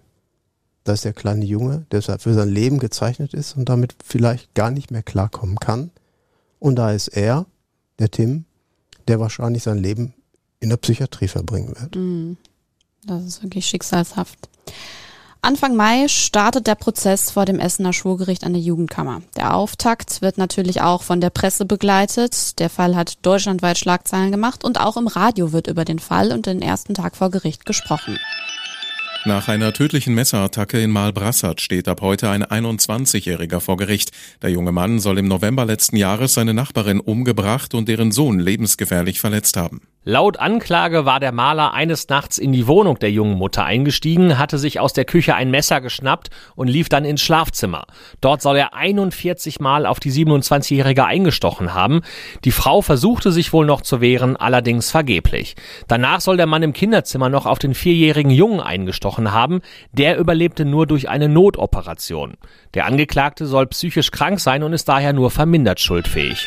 Da 0.85 0.93
ist 0.93 1.05
der 1.05 1.13
kleine 1.13 1.45
Junge, 1.45 1.85
der 1.91 2.01
für 2.01 2.33
sein 2.33 2.49
Leben 2.49 2.79
gezeichnet 2.79 3.35
ist 3.35 3.57
und 3.57 3.69
damit 3.69 3.97
vielleicht 4.05 4.55
gar 4.55 4.71
nicht 4.71 4.91
mehr 4.91 5.03
klarkommen 5.03 5.59
kann. 5.59 5.91
Und 6.59 6.77
da 6.77 6.93
ist 6.93 7.09
er, 7.09 7.47
der 7.99 8.11
Tim, 8.11 8.45
der 9.09 9.21
wahrscheinlich 9.21 9.65
sein 9.65 9.79
Leben 9.79 10.15
in 10.61 10.71
der 10.71 10.77
Psychiatrie 10.79 11.29
verbringen 11.29 11.75
wird. 11.79 12.39
Das 13.05 13.25
ist 13.25 13.43
wirklich 13.43 13.67
schicksalshaft. 13.67 14.49
Anfang 15.47 15.77
Mai 15.77 16.09
startet 16.09 16.67
der 16.67 16.75
Prozess 16.75 17.31
vor 17.31 17.45
dem 17.45 17.61
Essener 17.61 17.93
Schwurgericht 17.93 18.43
an 18.43 18.53
der 18.53 18.61
Jugendkammer. 18.61 19.23
Der 19.37 19.55
Auftakt 19.55 20.21
wird 20.21 20.39
natürlich 20.39 20.81
auch 20.81 21.05
von 21.05 21.21
der 21.21 21.31
Presse 21.31 21.67
begleitet. 21.67 22.59
Der 22.59 22.69
Fall 22.69 22.97
hat 22.97 23.25
deutschlandweit 23.25 23.79
Schlagzeilen 23.79 24.33
gemacht 24.33 24.65
und 24.65 24.81
auch 24.81 24.97
im 24.97 25.07
Radio 25.07 25.53
wird 25.53 25.69
über 25.69 25.85
den 25.85 26.01
Fall 26.01 26.33
und 26.33 26.47
den 26.47 26.63
ersten 26.63 26.95
Tag 26.95 27.15
vor 27.15 27.31
Gericht 27.31 27.65
gesprochen. 27.65 28.19
Nach 29.25 29.47
einer 29.47 29.73
tödlichen 29.73 30.15
Messerattacke 30.15 30.83
in 30.83 30.91
Malbrassat 30.91 31.61
steht 31.61 31.87
ab 31.87 32.01
heute 32.01 32.29
ein 32.29 32.43
21-Jähriger 32.43 33.61
vor 33.61 33.77
Gericht. 33.77 34.11
Der 34.43 34.51
junge 34.51 34.73
Mann 34.73 34.99
soll 34.99 35.17
im 35.17 35.29
November 35.29 35.65
letzten 35.65 35.97
Jahres 35.97 36.35
seine 36.35 36.55
Nachbarin 36.55 36.99
umgebracht 36.99 37.73
und 37.73 37.89
deren 37.89 38.11
Sohn 38.11 38.41
lebensgefährlich 38.41 39.21
verletzt 39.21 39.57
haben. 39.57 39.83
Laut 40.09 40.39
Anklage 40.39 41.05
war 41.05 41.19
der 41.19 41.33
Maler 41.33 41.75
eines 41.75 42.09
Nachts 42.09 42.39
in 42.39 42.53
die 42.53 42.69
Wohnung 42.69 42.97
der 43.01 43.11
jungen 43.11 43.37
Mutter 43.37 43.65
eingestiegen, 43.65 44.39
hatte 44.39 44.57
sich 44.57 44.79
aus 44.79 44.93
der 44.93 45.05
Küche 45.05 45.35
ein 45.35 45.51
Messer 45.51 45.81
geschnappt 45.81 46.29
und 46.55 46.69
lief 46.69 46.89
dann 46.89 47.05
ins 47.05 47.23
Schlafzimmer. 47.23 47.87
Dort 48.21 48.41
soll 48.41 48.57
er 48.57 48.73
41 48.73 49.59
Mal 49.59 49.85
auf 49.85 49.99
die 49.99 50.13
27-Jährige 50.13 51.05
eingestochen 51.07 51.75
haben. 51.75 52.03
Die 52.45 52.53
Frau 52.53 52.83
versuchte 52.83 53.33
sich 53.33 53.53
wohl 53.53 53.67
noch 53.67 53.81
zu 53.81 54.01
wehren, 54.01 54.37
allerdings 54.37 54.93
vergeblich. 54.93 55.57
Danach 55.89 56.21
soll 56.21 56.37
der 56.37 56.47
Mann 56.47 56.63
im 56.63 56.73
Kinderzimmer 56.73 57.29
noch 57.29 57.45
auf 57.45 57.59
den 57.59 57.75
vierjährigen 57.75 58.31
Jungen 58.31 58.61
eingestochen 58.61 59.33
haben. 59.33 59.61
Der 59.91 60.19
überlebte 60.19 60.65
nur 60.65 60.87
durch 60.87 61.09
eine 61.09 61.29
Notoperation. 61.29 62.35
Der 62.75 62.87
Angeklagte 62.87 63.45
soll 63.45 63.67
psychisch 63.67 64.13
krank 64.13 64.39
sein 64.39 64.63
und 64.63 64.73
ist 64.73 64.89
daher 64.89 65.13
nur 65.13 65.33
vermindert 65.33 65.81
schuldfähig. 65.81 66.47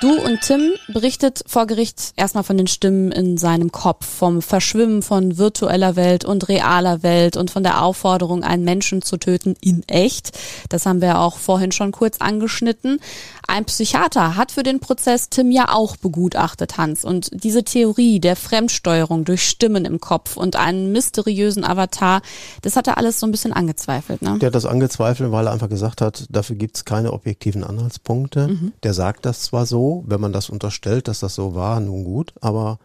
Du 0.00 0.18
und 0.18 0.40
Tim 0.40 0.72
berichtet 0.88 1.42
vor 1.46 1.66
Gericht 1.66 2.14
erstmal 2.16 2.42
von 2.42 2.56
den 2.56 2.66
Stimmen 2.66 3.12
in 3.12 3.36
seinem 3.36 3.70
Kopf, 3.70 4.06
vom 4.06 4.40
Verschwimmen 4.40 5.02
von 5.02 5.36
virtueller 5.36 5.94
Welt 5.94 6.24
und 6.24 6.48
realer 6.48 7.02
Welt 7.02 7.36
und 7.36 7.50
von 7.50 7.62
der 7.62 7.82
Aufforderung, 7.82 8.42
einen 8.42 8.64
Menschen 8.64 9.02
zu 9.02 9.18
töten 9.18 9.56
in 9.60 9.86
echt. 9.88 10.30
Das 10.70 10.86
haben 10.86 11.02
wir 11.02 11.18
auch 11.18 11.36
vorhin 11.36 11.70
schon 11.70 11.92
kurz 11.92 12.16
angeschnitten. 12.18 12.98
Ein 13.46 13.66
Psychiater 13.66 14.36
hat 14.36 14.52
für 14.52 14.62
den 14.62 14.80
Prozess 14.80 15.28
Tim 15.28 15.50
ja 15.50 15.68
auch 15.74 15.96
begutachtet, 15.96 16.78
Hans. 16.78 17.04
Und 17.04 17.28
diese 17.32 17.64
Theorie 17.64 18.20
der 18.20 18.36
Fremdsteuerung 18.36 19.24
durch 19.24 19.46
Stimmen 19.46 19.84
im 19.84 20.00
Kopf 20.00 20.38
und 20.38 20.56
einen 20.56 20.92
mysteriösen 20.92 21.64
Avatar, 21.64 22.22
das 22.62 22.76
hat 22.76 22.86
er 22.86 22.96
alles 22.96 23.20
so 23.20 23.26
ein 23.26 23.32
bisschen 23.32 23.52
angezweifelt. 23.52 24.22
Ne? 24.22 24.38
Der 24.38 24.46
hat 24.46 24.54
das 24.54 24.66
angezweifelt, 24.66 25.30
weil 25.30 25.46
er 25.46 25.52
einfach 25.52 25.68
gesagt 25.68 26.00
hat, 26.00 26.24
dafür 26.30 26.56
gibt 26.56 26.76
es 26.76 26.84
keine 26.86 27.12
objektiven 27.12 27.64
Anhaltspunkte. 27.64 28.48
Mhm. 28.48 28.72
Der 28.82 28.94
sagt 28.94 29.26
das 29.26 29.42
zwar 29.42 29.66
so, 29.66 29.89
wenn 30.06 30.20
man 30.20 30.32
das 30.32 30.50
unterstellt, 30.50 31.08
dass 31.08 31.20
das 31.20 31.34
so 31.34 31.54
war, 31.54 31.80
nun 31.80 32.04
gut, 32.04 32.32
aber 32.40 32.78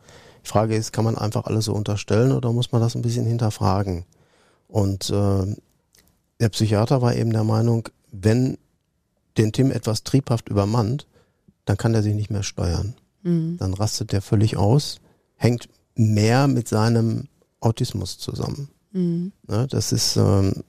die 0.43 0.49
Frage 0.49 0.75
ist, 0.75 0.93
kann 0.93 1.05
man 1.05 1.17
einfach 1.17 1.45
alles 1.45 1.65
so 1.65 1.73
unterstellen 1.73 2.31
oder 2.31 2.51
muss 2.51 2.71
man 2.71 2.81
das 2.81 2.95
ein 2.95 3.01
bisschen 3.01 3.25
hinterfragen? 3.25 4.05
Und 4.67 5.09
äh, 5.09 5.55
der 6.39 6.49
Psychiater 6.49 7.01
war 7.01 7.15
eben 7.15 7.31
der 7.31 7.43
Meinung, 7.43 7.89
wenn 8.11 8.57
den 9.37 9.51
Tim 9.51 9.71
etwas 9.71 10.03
triebhaft 10.03 10.49
übermannt, 10.49 11.07
dann 11.65 11.77
kann 11.77 11.93
er 11.93 12.03
sich 12.03 12.15
nicht 12.15 12.29
mehr 12.29 12.43
steuern. 12.43 12.95
Mhm. 13.23 13.57
Dann 13.57 13.73
rastet 13.73 14.11
der 14.11 14.21
völlig 14.21 14.57
aus, 14.57 14.99
hängt 15.35 15.67
mehr 15.95 16.47
mit 16.47 16.67
seinem 16.67 17.27
Autismus 17.59 18.17
zusammen. 18.17 18.69
Mhm. 18.91 19.31
Ja, 19.49 19.67
das 19.67 19.91
ist 19.91 20.15
ähm, 20.15 20.63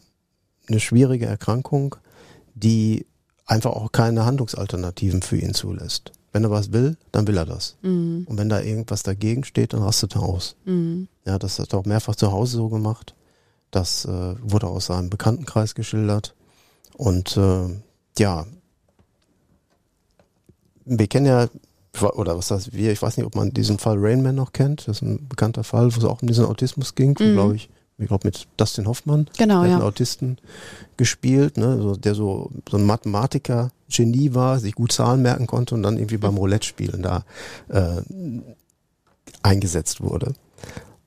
eine 0.68 0.80
schwierige 0.80 1.26
Erkrankung, 1.26 1.96
die 2.54 3.06
einfach 3.44 3.72
auch 3.72 3.92
keine 3.92 4.24
Handlungsalternativen 4.24 5.22
für 5.22 5.36
ihn 5.36 5.54
zulässt. 5.54 6.12
Wenn 6.36 6.44
er 6.44 6.50
was 6.50 6.70
will, 6.70 6.98
dann 7.12 7.26
will 7.26 7.38
er 7.38 7.46
das. 7.46 7.78
Mhm. 7.80 8.26
Und 8.28 8.36
wenn 8.36 8.50
da 8.50 8.60
irgendwas 8.60 9.02
dagegen 9.02 9.42
steht, 9.42 9.72
dann 9.72 9.82
rastet 9.82 10.16
er 10.16 10.22
aus. 10.22 10.54
Mhm. 10.66 11.08
Ja, 11.24 11.38
das 11.38 11.58
hat 11.58 11.72
er 11.72 11.78
auch 11.78 11.86
mehrfach 11.86 12.14
zu 12.14 12.30
Hause 12.30 12.58
so 12.58 12.68
gemacht. 12.68 13.14
Das 13.70 14.04
äh, 14.04 14.34
wurde 14.42 14.66
aus 14.66 14.84
seinem 14.84 15.08
Bekanntenkreis 15.08 15.74
geschildert. 15.74 16.34
Und 16.92 17.38
äh, 17.38 17.68
ja, 18.18 18.44
wir 20.84 21.06
kennen 21.06 21.24
ja, 21.24 21.48
oder 22.02 22.36
was 22.36 22.50
heißt 22.50 22.74
wir, 22.74 22.92
ich 22.92 23.00
weiß 23.00 23.16
nicht, 23.16 23.24
ob 23.24 23.34
man 23.34 23.54
diesen 23.54 23.78
Fall 23.78 23.96
Rainman 23.98 24.34
noch 24.34 24.52
kennt. 24.52 24.88
Das 24.88 24.98
ist 24.98 25.02
ein 25.04 25.26
bekannter 25.28 25.64
Fall, 25.64 25.86
wo 25.86 25.98
es 25.98 26.04
auch 26.04 26.20
um 26.20 26.28
diesen 26.28 26.44
Autismus 26.44 26.94
ging, 26.94 27.16
mhm. 27.18 27.32
glaube 27.32 27.56
ich. 27.56 27.70
Ich 27.98 28.08
glaube 28.08 28.26
mit 28.26 28.46
Dustin 28.58 28.86
Hoffmann, 28.86 29.26
genau, 29.38 29.62
der 29.62 29.70
ja. 29.70 29.76
einen 29.76 29.84
Autisten 29.84 30.36
gespielt, 30.98 31.56
ne, 31.56 31.78
so, 31.80 31.96
der 31.96 32.14
so, 32.14 32.50
so 32.68 32.76
ein 32.76 32.84
Mathematiker, 32.84 33.70
Genie 33.88 34.34
war, 34.34 34.58
sich 34.58 34.74
gut 34.74 34.92
Zahlen 34.92 35.22
merken 35.22 35.46
konnte 35.46 35.74
und 35.74 35.82
dann 35.82 35.96
irgendwie 35.96 36.18
beim 36.18 36.36
Roulette-Spielen 36.36 37.02
da 37.02 37.24
äh, 37.68 38.02
eingesetzt 39.42 40.00
wurde. 40.00 40.34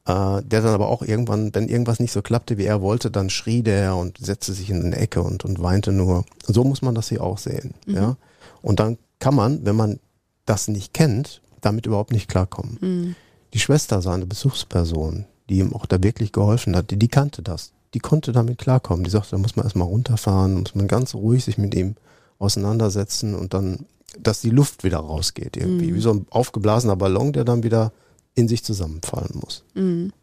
Äh, 0.06 0.42
der 0.44 0.62
dann 0.62 0.74
aber 0.74 0.88
auch 0.88 1.04
irgendwann, 1.04 1.54
wenn 1.54 1.68
irgendwas 1.68 2.00
nicht 2.00 2.12
so 2.12 2.24
klappte, 2.24 2.58
wie 2.58 2.66
er 2.66 2.82
wollte, 2.82 3.12
dann 3.12 3.30
schrie 3.30 3.62
der 3.62 3.96
und 3.96 4.18
setzte 4.18 4.54
sich 4.54 4.70
in 4.72 4.84
eine 4.84 4.96
Ecke 4.96 5.22
und, 5.22 5.46
und 5.46 5.62
weinte 5.62 5.92
nur. 5.92 6.26
so 6.48 6.64
muss 6.64 6.82
man 6.82 6.96
das 6.96 7.10
hier 7.10 7.24
auch 7.24 7.38
sehen. 7.38 7.76
Mhm. 7.86 7.96
Ja? 7.96 8.18
Und 8.64 8.80
dann 8.80 8.98
kann 9.20 9.36
man, 9.36 9.66
wenn 9.66 9.76
man 9.76 10.00
das 10.46 10.68
nicht 10.68 10.94
kennt, 10.94 11.42
damit 11.62 11.86
überhaupt 11.86 12.12
nicht 12.12 12.28
klarkommen. 12.28 12.78
Mhm. 12.82 13.16
Die 13.54 13.60
Schwester, 13.60 14.02
seine 14.02 14.26
Besuchsperson, 14.26 15.26
die 15.50 15.60
ihm 15.60 15.74
auch 15.74 15.86
da 15.86 16.02
wirklich 16.02 16.32
geholfen 16.32 16.76
hat, 16.76 16.92
die, 16.92 16.98
die 16.98 17.08
kannte 17.08 17.42
das. 17.42 17.72
Die 17.94 18.00
konnte 18.00 18.32
damit 18.32 18.60
klarkommen. 18.60 19.04
Die 19.04 19.10
sagte, 19.10 19.32
da 19.32 19.38
muss 19.40 19.56
man 19.56 19.66
erstmal 19.66 19.88
runterfahren, 19.88 20.62
muss 20.62 20.76
man 20.76 20.88
ganz 20.88 21.16
ruhig 21.16 21.44
sich 21.44 21.58
mit 21.58 21.74
ihm 21.74 21.96
auseinandersetzen 22.38 23.36
und 23.36 23.54
dann, 23.54 23.86
dass 24.18 24.42
die 24.42 24.52
Luft 24.52 24.84
wieder 24.84 24.98
rausgeht 24.98 25.58
irgendwie. 25.58 25.92
Mhm. 25.92 25.96
Wie 25.96 26.02
so 26.02 26.12
ein 26.12 26.26
aufgeblasener 26.30 26.96
Ballon, 26.96 27.34
der 27.34 27.44
dann 27.44 27.64
wieder 27.64 27.92
in 28.36 28.48
sich 28.48 28.64
zusammenfallen 28.64 29.40
muss. 29.42 29.64
Mhm. 29.74 30.14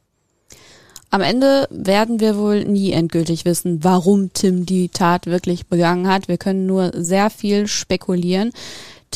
Am 1.11 1.21
Ende 1.21 1.69
werden 1.71 2.21
wir 2.21 2.37
wohl 2.37 2.65
nie 2.65 2.93
endgültig 2.93 3.45
wissen, 3.45 3.85
warum 3.85 4.33
Tim 4.33 4.67
die 4.67 4.89
Tat 4.89 5.27
wirklich 5.27 5.67
begangen 5.67 6.09
hat. 6.09 6.29
Wir 6.29 6.37
können 6.37 6.67
nur 6.67 6.91
sehr 6.95 7.31
viel 7.31 7.69
spekulieren. 7.69 8.53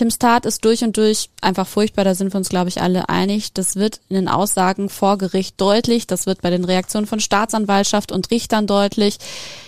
Tims 0.00 0.18
Tat 0.18 0.46
ist 0.46 0.64
durch 0.64 0.82
und 0.82 0.96
durch 0.96 1.28
einfach 1.42 1.66
furchtbar, 1.66 2.04
da 2.04 2.14
sind 2.14 2.32
wir 2.32 2.38
uns, 2.38 2.48
glaube 2.48 2.70
ich, 2.70 2.80
alle 2.80 3.10
einig. 3.10 3.52
Das 3.52 3.76
wird 3.76 4.00
in 4.08 4.16
den 4.16 4.28
Aussagen 4.28 4.88
vor 4.88 5.18
Gericht 5.18 5.60
deutlich, 5.60 6.06
das 6.06 6.24
wird 6.24 6.40
bei 6.40 6.48
den 6.48 6.64
Reaktionen 6.64 7.06
von 7.06 7.20
Staatsanwaltschaft 7.20 8.10
und 8.10 8.30
Richtern 8.30 8.66
deutlich. 8.66 9.18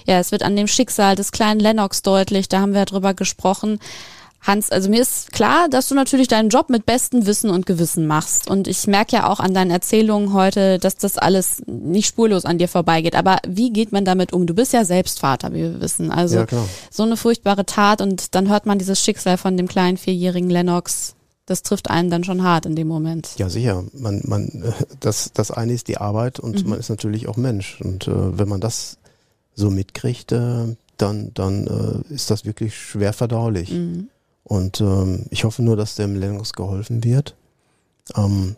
Ja, 0.07 0.19
es 0.19 0.33
wird 0.33 0.43
an 0.43 0.57
dem 0.57 0.69
Schicksal 0.69 1.17
des 1.17 1.33
kleinen 1.33 1.61
Lennox 1.61 2.01
deutlich, 2.01 2.49
da 2.49 2.61
haben 2.61 2.73
wir 2.73 2.87
drüber 2.87 3.13
gesprochen. 3.13 3.79
Hans, 4.43 4.71
also 4.71 4.91
mir 4.91 5.01
ist 5.01 5.33
klar, 5.33 5.69
dass 5.69 5.89
du 5.89 5.95
natürlich 5.95 6.27
deinen 6.27 6.49
Job 6.49 6.69
mit 6.69 6.85
bestem 6.85 7.27
Wissen 7.27 7.49
und 7.49 7.65
Gewissen 7.65 8.09
machst. 8.09 8.51
Und 8.51 8.67
ich 8.67 8.89
merke 8.89 9.15
ja 9.15 9.31
auch 9.31 9.39
an 9.39 9.55
deinen 9.55 9.71
Erzählungen 9.71 10.33
heute, 10.33 10.81
dass 10.81 10.97
das 10.97 11.17
alles 11.17 11.63
nicht 11.67 12.09
spurlos 12.09 12.45
an 12.45 12.59
dir 12.59 12.67
vorbeigeht. 12.67 13.15
Aber 13.15 13.39
wie 13.47 13.73
geht 13.73 13.93
man 13.93 14.05
damit 14.05 14.33
um? 14.33 14.47
Du 14.47 14.55
bist 14.55 14.73
ja 14.73 14.85
selbst 14.85 15.21
Vater, 15.21 15.53
wie 15.53 15.63
wir 15.63 15.81
wissen. 15.81 16.11
Also 16.11 16.39
ja, 16.39 16.47
so 16.91 17.05
eine 17.05 17.17
furchtbare 17.17 17.65
Tat 17.67 18.01
und 18.01 18.35
dann 18.35 18.49
hört 18.49 18.67
man 18.67 18.81
dieses 18.81 19.01
Schicksal 19.01 19.39
von 19.39 19.57
dem 19.57 19.69
kleinen 19.69 19.97
vierjährigen 19.97 20.51
Lennox. 20.51 21.15
Das 21.47 21.63
trifft 21.63 21.89
einen 21.89 22.11
dann 22.11 22.25
schon 22.25 22.43
hart 22.43 22.67
in 22.67 22.75
dem 22.75 22.89
Moment. 22.89 23.31
Ja, 23.37 23.49
sicher. 23.49 23.85
Man, 23.93 24.23
man, 24.25 24.75
das, 25.01 25.31
das 25.33 25.53
eine 25.53 25.73
ist 25.73 25.87
die 25.87 25.99
Arbeit 25.99 26.41
und 26.41 26.65
mhm. 26.65 26.71
man 26.71 26.81
ist 26.81 26.89
natürlich 26.89 27.29
auch 27.29 27.37
Mensch. 27.37 27.81
Und 27.81 28.09
äh, 28.09 28.39
wenn 28.39 28.49
man 28.49 28.61
das 28.61 28.99
so 29.55 29.71
mitkriegt, 29.71 30.33
äh, 30.33 30.75
dann, 30.97 31.31
dann 31.35 32.05
äh, 32.09 32.13
ist 32.13 32.31
das 32.31 32.45
wirklich 32.45 32.77
schwer 32.77 33.13
verdaulich. 33.13 33.71
Mhm. 33.71 34.09
Und 34.45 34.81
ähm, 34.81 35.27
ich 35.31 35.45
hoffe 35.45 35.63
nur, 35.63 35.77
dass 35.77 35.95
dem 35.95 36.17
Lennox 36.17 36.53
geholfen 36.53 37.05
wird, 37.05 37.37
ähm, 38.17 38.57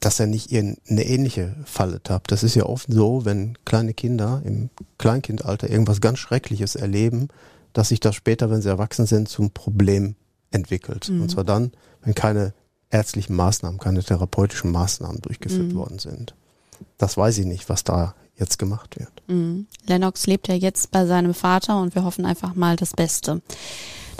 dass 0.00 0.18
er 0.18 0.26
nicht 0.26 0.50
in 0.50 0.76
eine 0.88 1.04
ähnliche 1.04 1.54
Falle 1.64 2.02
tappt. 2.02 2.32
Das 2.32 2.42
ist 2.42 2.56
ja 2.56 2.66
oft 2.66 2.92
so, 2.92 3.24
wenn 3.24 3.56
kleine 3.64 3.94
Kinder 3.94 4.42
im 4.44 4.70
Kleinkindalter 4.98 5.70
irgendwas 5.70 6.00
ganz 6.00 6.18
Schreckliches 6.18 6.74
erleben, 6.74 7.28
dass 7.72 7.88
sich 7.88 8.00
das 8.00 8.16
später, 8.16 8.50
wenn 8.50 8.62
sie 8.62 8.68
erwachsen 8.68 9.06
sind, 9.06 9.28
zum 9.28 9.50
Problem 9.50 10.16
entwickelt. 10.50 11.08
Mhm. 11.08 11.22
Und 11.22 11.30
zwar 11.30 11.44
dann, 11.44 11.72
wenn 12.02 12.14
keine 12.14 12.52
ärztlichen 12.90 13.36
Maßnahmen, 13.36 13.78
keine 13.78 14.02
therapeutischen 14.02 14.70
Maßnahmen 14.72 15.22
durchgeführt 15.22 15.72
mhm. 15.72 15.76
worden 15.76 15.98
sind. 15.98 16.34
Das 16.98 17.16
weiß 17.16 17.38
ich 17.38 17.46
nicht, 17.46 17.68
was 17.68 17.84
da 17.84 18.14
jetzt 18.36 18.58
gemacht 18.58 18.98
wird. 18.98 19.10
Mhm. 19.28 19.66
Lennox 19.86 20.26
lebt 20.26 20.48
ja 20.48 20.54
jetzt 20.54 20.90
bei 20.90 21.06
seinem 21.06 21.32
Vater 21.32 21.80
und 21.80 21.94
wir 21.94 22.04
hoffen 22.04 22.26
einfach 22.26 22.54
mal 22.54 22.76
das 22.76 22.92
Beste. 22.92 23.40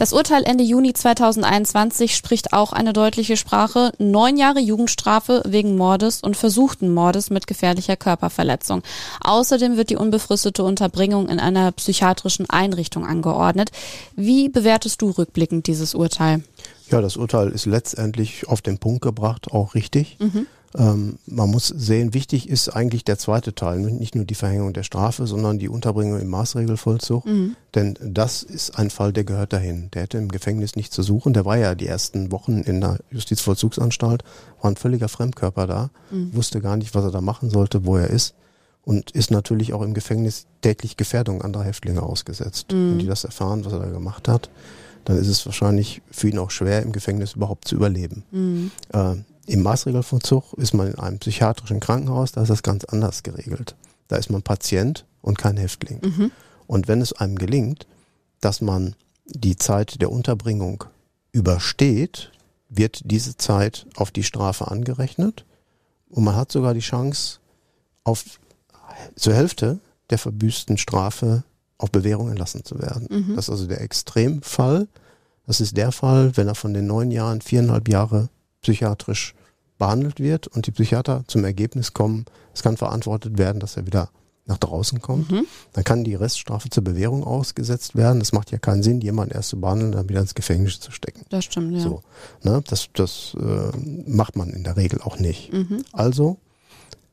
Das 0.02 0.12
Urteil 0.12 0.42
Ende 0.42 0.64
Juni 0.64 0.94
2021 0.94 2.16
spricht 2.16 2.52
auch 2.52 2.72
eine 2.72 2.92
deutliche 2.92 3.36
Sprache. 3.36 3.92
Neun 3.98 4.36
Jahre 4.36 4.58
Jugendstrafe 4.58 5.44
wegen 5.46 5.76
Mordes 5.76 6.22
und 6.22 6.36
versuchten 6.36 6.92
Mordes 6.92 7.30
mit 7.30 7.46
gefährlicher 7.46 7.94
Körperverletzung. 7.94 8.82
Außerdem 9.20 9.76
wird 9.76 9.90
die 9.90 9.96
unbefristete 9.96 10.64
Unterbringung 10.64 11.28
in 11.28 11.38
einer 11.38 11.70
psychiatrischen 11.70 12.50
Einrichtung 12.50 13.06
angeordnet. 13.06 13.70
Wie 14.16 14.48
bewertest 14.48 15.02
du 15.02 15.10
rückblickend 15.10 15.68
dieses 15.68 15.94
Urteil? 15.94 16.42
Ja, 16.90 17.00
das 17.00 17.16
Urteil 17.16 17.50
ist 17.50 17.66
letztendlich 17.66 18.48
auf 18.48 18.60
den 18.60 18.78
Punkt 18.78 19.02
gebracht, 19.02 19.52
auch 19.52 19.76
richtig. 19.76 20.16
Mhm. 20.18 20.48
Ähm, 20.76 21.18
man 21.26 21.50
muss 21.50 21.68
sehen, 21.68 22.14
wichtig 22.14 22.48
ist 22.48 22.68
eigentlich 22.70 23.04
der 23.04 23.18
zweite 23.18 23.54
Teil, 23.54 23.78
nicht 23.78 24.14
nur 24.14 24.24
die 24.24 24.34
Verhängung 24.34 24.72
der 24.72 24.82
Strafe, 24.82 25.26
sondern 25.26 25.58
die 25.58 25.68
Unterbringung 25.68 26.20
im 26.20 26.28
Maßregelvollzug. 26.28 27.26
Mhm. 27.26 27.56
Denn 27.74 27.98
das 28.02 28.42
ist 28.42 28.78
ein 28.78 28.90
Fall, 28.90 29.12
der 29.12 29.24
gehört 29.24 29.52
dahin. 29.52 29.90
Der 29.92 30.02
hätte 30.02 30.18
im 30.18 30.28
Gefängnis 30.28 30.76
nicht 30.76 30.92
zu 30.92 31.02
suchen. 31.02 31.32
Der 31.32 31.44
war 31.44 31.58
ja 31.58 31.74
die 31.74 31.86
ersten 31.86 32.32
Wochen 32.32 32.60
in 32.60 32.80
der 32.80 32.98
Justizvollzugsanstalt, 33.10 34.24
war 34.60 34.70
ein 34.70 34.76
völliger 34.76 35.08
Fremdkörper 35.08 35.66
da, 35.66 35.90
mhm. 36.10 36.34
wusste 36.34 36.60
gar 36.60 36.76
nicht, 36.76 36.94
was 36.94 37.04
er 37.04 37.10
da 37.10 37.20
machen 37.20 37.50
sollte, 37.50 37.84
wo 37.84 37.96
er 37.96 38.08
ist 38.08 38.34
und 38.84 39.10
ist 39.12 39.30
natürlich 39.30 39.72
auch 39.72 39.82
im 39.82 39.94
Gefängnis 39.94 40.46
täglich 40.60 40.96
Gefährdung 40.96 41.42
anderer 41.42 41.64
Häftlinge 41.64 42.02
ausgesetzt. 42.02 42.72
Mhm. 42.72 42.92
Wenn 42.92 42.98
die 42.98 43.06
das 43.06 43.24
erfahren, 43.24 43.64
was 43.64 43.72
er 43.72 43.80
da 43.80 43.90
gemacht 43.90 44.28
hat, 44.28 44.50
dann 45.04 45.18
ist 45.18 45.28
es 45.28 45.44
wahrscheinlich 45.46 46.02
für 46.10 46.28
ihn 46.28 46.38
auch 46.38 46.50
schwer, 46.50 46.82
im 46.82 46.92
Gefängnis 46.92 47.34
überhaupt 47.34 47.66
zu 47.68 47.74
überleben. 47.74 48.24
Mhm. 48.30 48.70
Äh, 48.92 49.16
im 49.46 49.62
Maßregelvollzug 49.62 50.52
ist 50.54 50.74
man 50.74 50.88
in 50.88 50.98
einem 50.98 51.18
psychiatrischen 51.18 51.80
Krankenhaus, 51.80 52.32
da 52.32 52.42
ist 52.42 52.48
das 52.48 52.62
ganz 52.62 52.84
anders 52.84 53.22
geregelt. 53.22 53.76
Da 54.08 54.16
ist 54.16 54.30
man 54.30 54.42
Patient 54.42 55.06
und 55.20 55.38
kein 55.38 55.56
Häftling. 55.56 56.00
Mhm. 56.02 56.30
Und 56.66 56.88
wenn 56.88 57.00
es 57.00 57.12
einem 57.12 57.36
gelingt, 57.36 57.86
dass 58.40 58.60
man 58.60 58.94
die 59.26 59.56
Zeit 59.56 60.00
der 60.00 60.10
Unterbringung 60.10 60.84
übersteht, 61.32 62.30
wird 62.68 63.02
diese 63.04 63.36
Zeit 63.36 63.86
auf 63.96 64.10
die 64.10 64.22
Strafe 64.22 64.70
angerechnet 64.70 65.44
und 66.08 66.24
man 66.24 66.36
hat 66.36 66.52
sogar 66.52 66.74
die 66.74 66.80
Chance, 66.80 67.38
auf 68.04 68.24
zur 69.16 69.34
Hälfte 69.34 69.78
der 70.10 70.18
verbüßten 70.18 70.76
Strafe 70.76 71.44
auf 71.78 71.90
Bewährung 71.90 72.28
entlassen 72.28 72.64
zu 72.64 72.78
werden. 72.80 73.08
Mhm. 73.10 73.36
Das 73.36 73.46
ist 73.46 73.50
also 73.50 73.66
der 73.66 73.80
Extremfall. 73.80 74.88
Das 75.46 75.60
ist 75.60 75.76
der 75.76 75.90
Fall, 75.92 76.36
wenn 76.36 76.48
er 76.48 76.54
von 76.54 76.74
den 76.74 76.86
neun 76.86 77.10
Jahren 77.10 77.40
viereinhalb 77.40 77.88
Jahre 77.88 78.28
psychiatrisch 78.62 79.34
behandelt 79.78 80.20
wird 80.20 80.46
und 80.46 80.66
die 80.66 80.70
Psychiater 80.70 81.24
zum 81.26 81.44
Ergebnis 81.44 81.92
kommen, 81.92 82.24
es 82.54 82.62
kann 82.62 82.76
verantwortet 82.76 83.38
werden, 83.38 83.58
dass 83.60 83.76
er 83.76 83.86
wieder 83.86 84.10
nach 84.46 84.58
draußen 84.58 85.00
kommt, 85.00 85.30
mhm. 85.30 85.46
dann 85.72 85.84
kann 85.84 86.04
die 86.04 86.14
Reststrafe 86.14 86.68
zur 86.68 86.82
Bewährung 86.82 87.24
ausgesetzt 87.24 87.94
werden. 87.94 88.18
Das 88.18 88.32
macht 88.32 88.50
ja 88.50 88.58
keinen 88.58 88.82
Sinn, 88.82 89.00
jemanden 89.00 89.34
erst 89.34 89.50
zu 89.50 89.60
behandeln, 89.60 89.92
dann 89.92 90.08
wieder 90.08 90.20
ins 90.20 90.34
Gefängnis 90.34 90.80
zu 90.80 90.90
stecken. 90.90 91.24
Das 91.28 91.44
stimmt, 91.44 91.72
ja. 91.72 91.80
So, 91.80 92.02
ne, 92.42 92.62
das 92.66 92.88
das 92.92 93.36
äh, 93.38 93.76
macht 94.06 94.36
man 94.36 94.50
in 94.50 94.64
der 94.64 94.76
Regel 94.76 95.00
auch 95.00 95.18
nicht. 95.18 95.52
Mhm. 95.52 95.84
Also 95.92 96.38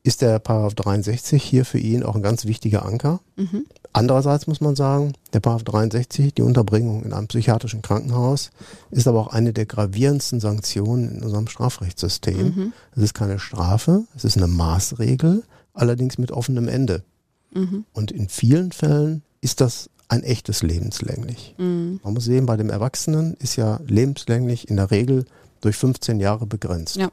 ist 0.01 0.21
der 0.21 0.39
Paragraph 0.39 0.73
63 0.75 1.43
hier 1.43 1.65
für 1.65 1.77
ihn 1.77 2.03
auch 2.03 2.15
ein 2.15 2.23
ganz 2.23 2.45
wichtiger 2.45 2.85
Anker. 2.85 3.19
Mhm. 3.35 3.65
Andererseits 3.91 4.45
muss 4.45 4.61
man 4.61 4.75
sagen, 4.75 5.13
der 5.33 5.39
Paragraph 5.39 5.63
63, 5.63 6.33
die 6.33 6.41
Unterbringung 6.41 7.03
in 7.03 7.13
einem 7.13 7.27
psychiatrischen 7.27 7.81
Krankenhaus, 7.81 8.51
ist 8.91 9.07
aber 9.07 9.19
auch 9.19 9.33
eine 9.33 9.51
der 9.51 9.65
gravierendsten 9.65 10.39
Sanktionen 10.39 11.17
in 11.17 11.23
unserem 11.23 11.47
Strafrechtssystem. 11.47 12.37
Mhm. 12.37 12.73
Es 12.95 13.03
ist 13.03 13.13
keine 13.13 13.39
Strafe, 13.39 14.03
es 14.15 14.25
ist 14.25 14.37
eine 14.37 14.47
Maßregel, 14.47 15.43
allerdings 15.73 16.17
mit 16.17 16.31
offenem 16.31 16.67
Ende. 16.67 17.03
Mhm. 17.51 17.85
Und 17.93 18.11
in 18.11 18.29
vielen 18.29 18.71
Fällen 18.71 19.23
ist 19.41 19.59
das 19.59 19.89
ein 20.07 20.23
echtes 20.23 20.61
lebenslänglich. 20.63 21.55
Mhm. 21.57 21.99
Man 22.03 22.13
muss 22.13 22.25
sehen, 22.25 22.45
bei 22.45 22.57
dem 22.57 22.69
Erwachsenen 22.69 23.35
ist 23.35 23.55
ja 23.55 23.79
lebenslänglich 23.87 24.69
in 24.69 24.75
der 24.75 24.91
Regel 24.91 25.25
durch 25.61 25.77
15 25.77 26.19
Jahre 26.19 26.45
begrenzt. 26.45 26.95
Ja. 26.95 27.09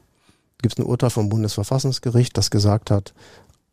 Gibt 0.61 0.73
es 0.73 0.79
ein 0.79 0.87
Urteil 0.87 1.09
vom 1.11 1.29
Bundesverfassungsgericht, 1.29 2.37
das 2.37 2.49
gesagt 2.49 2.91
hat, 2.91 3.13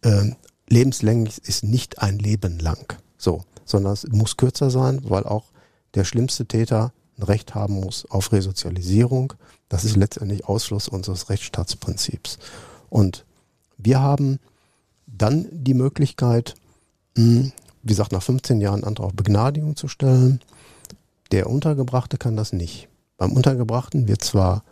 äh, 0.02 0.32
lebenslänglich 0.68 1.38
ist 1.46 1.64
nicht 1.64 2.00
ein 2.00 2.18
Leben 2.18 2.58
lang. 2.58 2.96
So, 3.18 3.44
sondern 3.64 3.92
es 3.92 4.06
muss 4.08 4.36
kürzer 4.36 4.70
sein, 4.70 5.00
weil 5.04 5.24
auch 5.24 5.52
der 5.94 6.04
schlimmste 6.04 6.46
Täter 6.46 6.92
ein 7.18 7.22
Recht 7.22 7.54
haben 7.54 7.80
muss 7.80 8.04
auf 8.10 8.32
Resozialisierung. 8.32 9.34
Das 9.68 9.84
ist 9.84 9.96
letztendlich 9.96 10.46
Ausschluss 10.46 10.88
unseres 10.88 11.30
Rechtsstaatsprinzips. 11.30 12.38
Und 12.90 13.24
wir 13.78 14.00
haben 14.00 14.40
dann 15.06 15.46
die 15.50 15.74
Möglichkeit, 15.74 16.54
hm, 17.16 17.52
wie 17.82 17.88
gesagt, 17.88 18.12
nach 18.12 18.22
15 18.22 18.60
Jahren 18.60 18.84
Antrag 18.84 19.06
auf 19.06 19.14
Begnadigung 19.14 19.76
zu 19.76 19.88
stellen. 19.88 20.40
Der 21.30 21.48
Untergebrachte 21.48 22.18
kann 22.18 22.36
das 22.36 22.52
nicht. 22.52 22.88
Beim 23.16 23.32
Untergebrachten 23.32 24.08
wird 24.08 24.22
zwar 24.22 24.64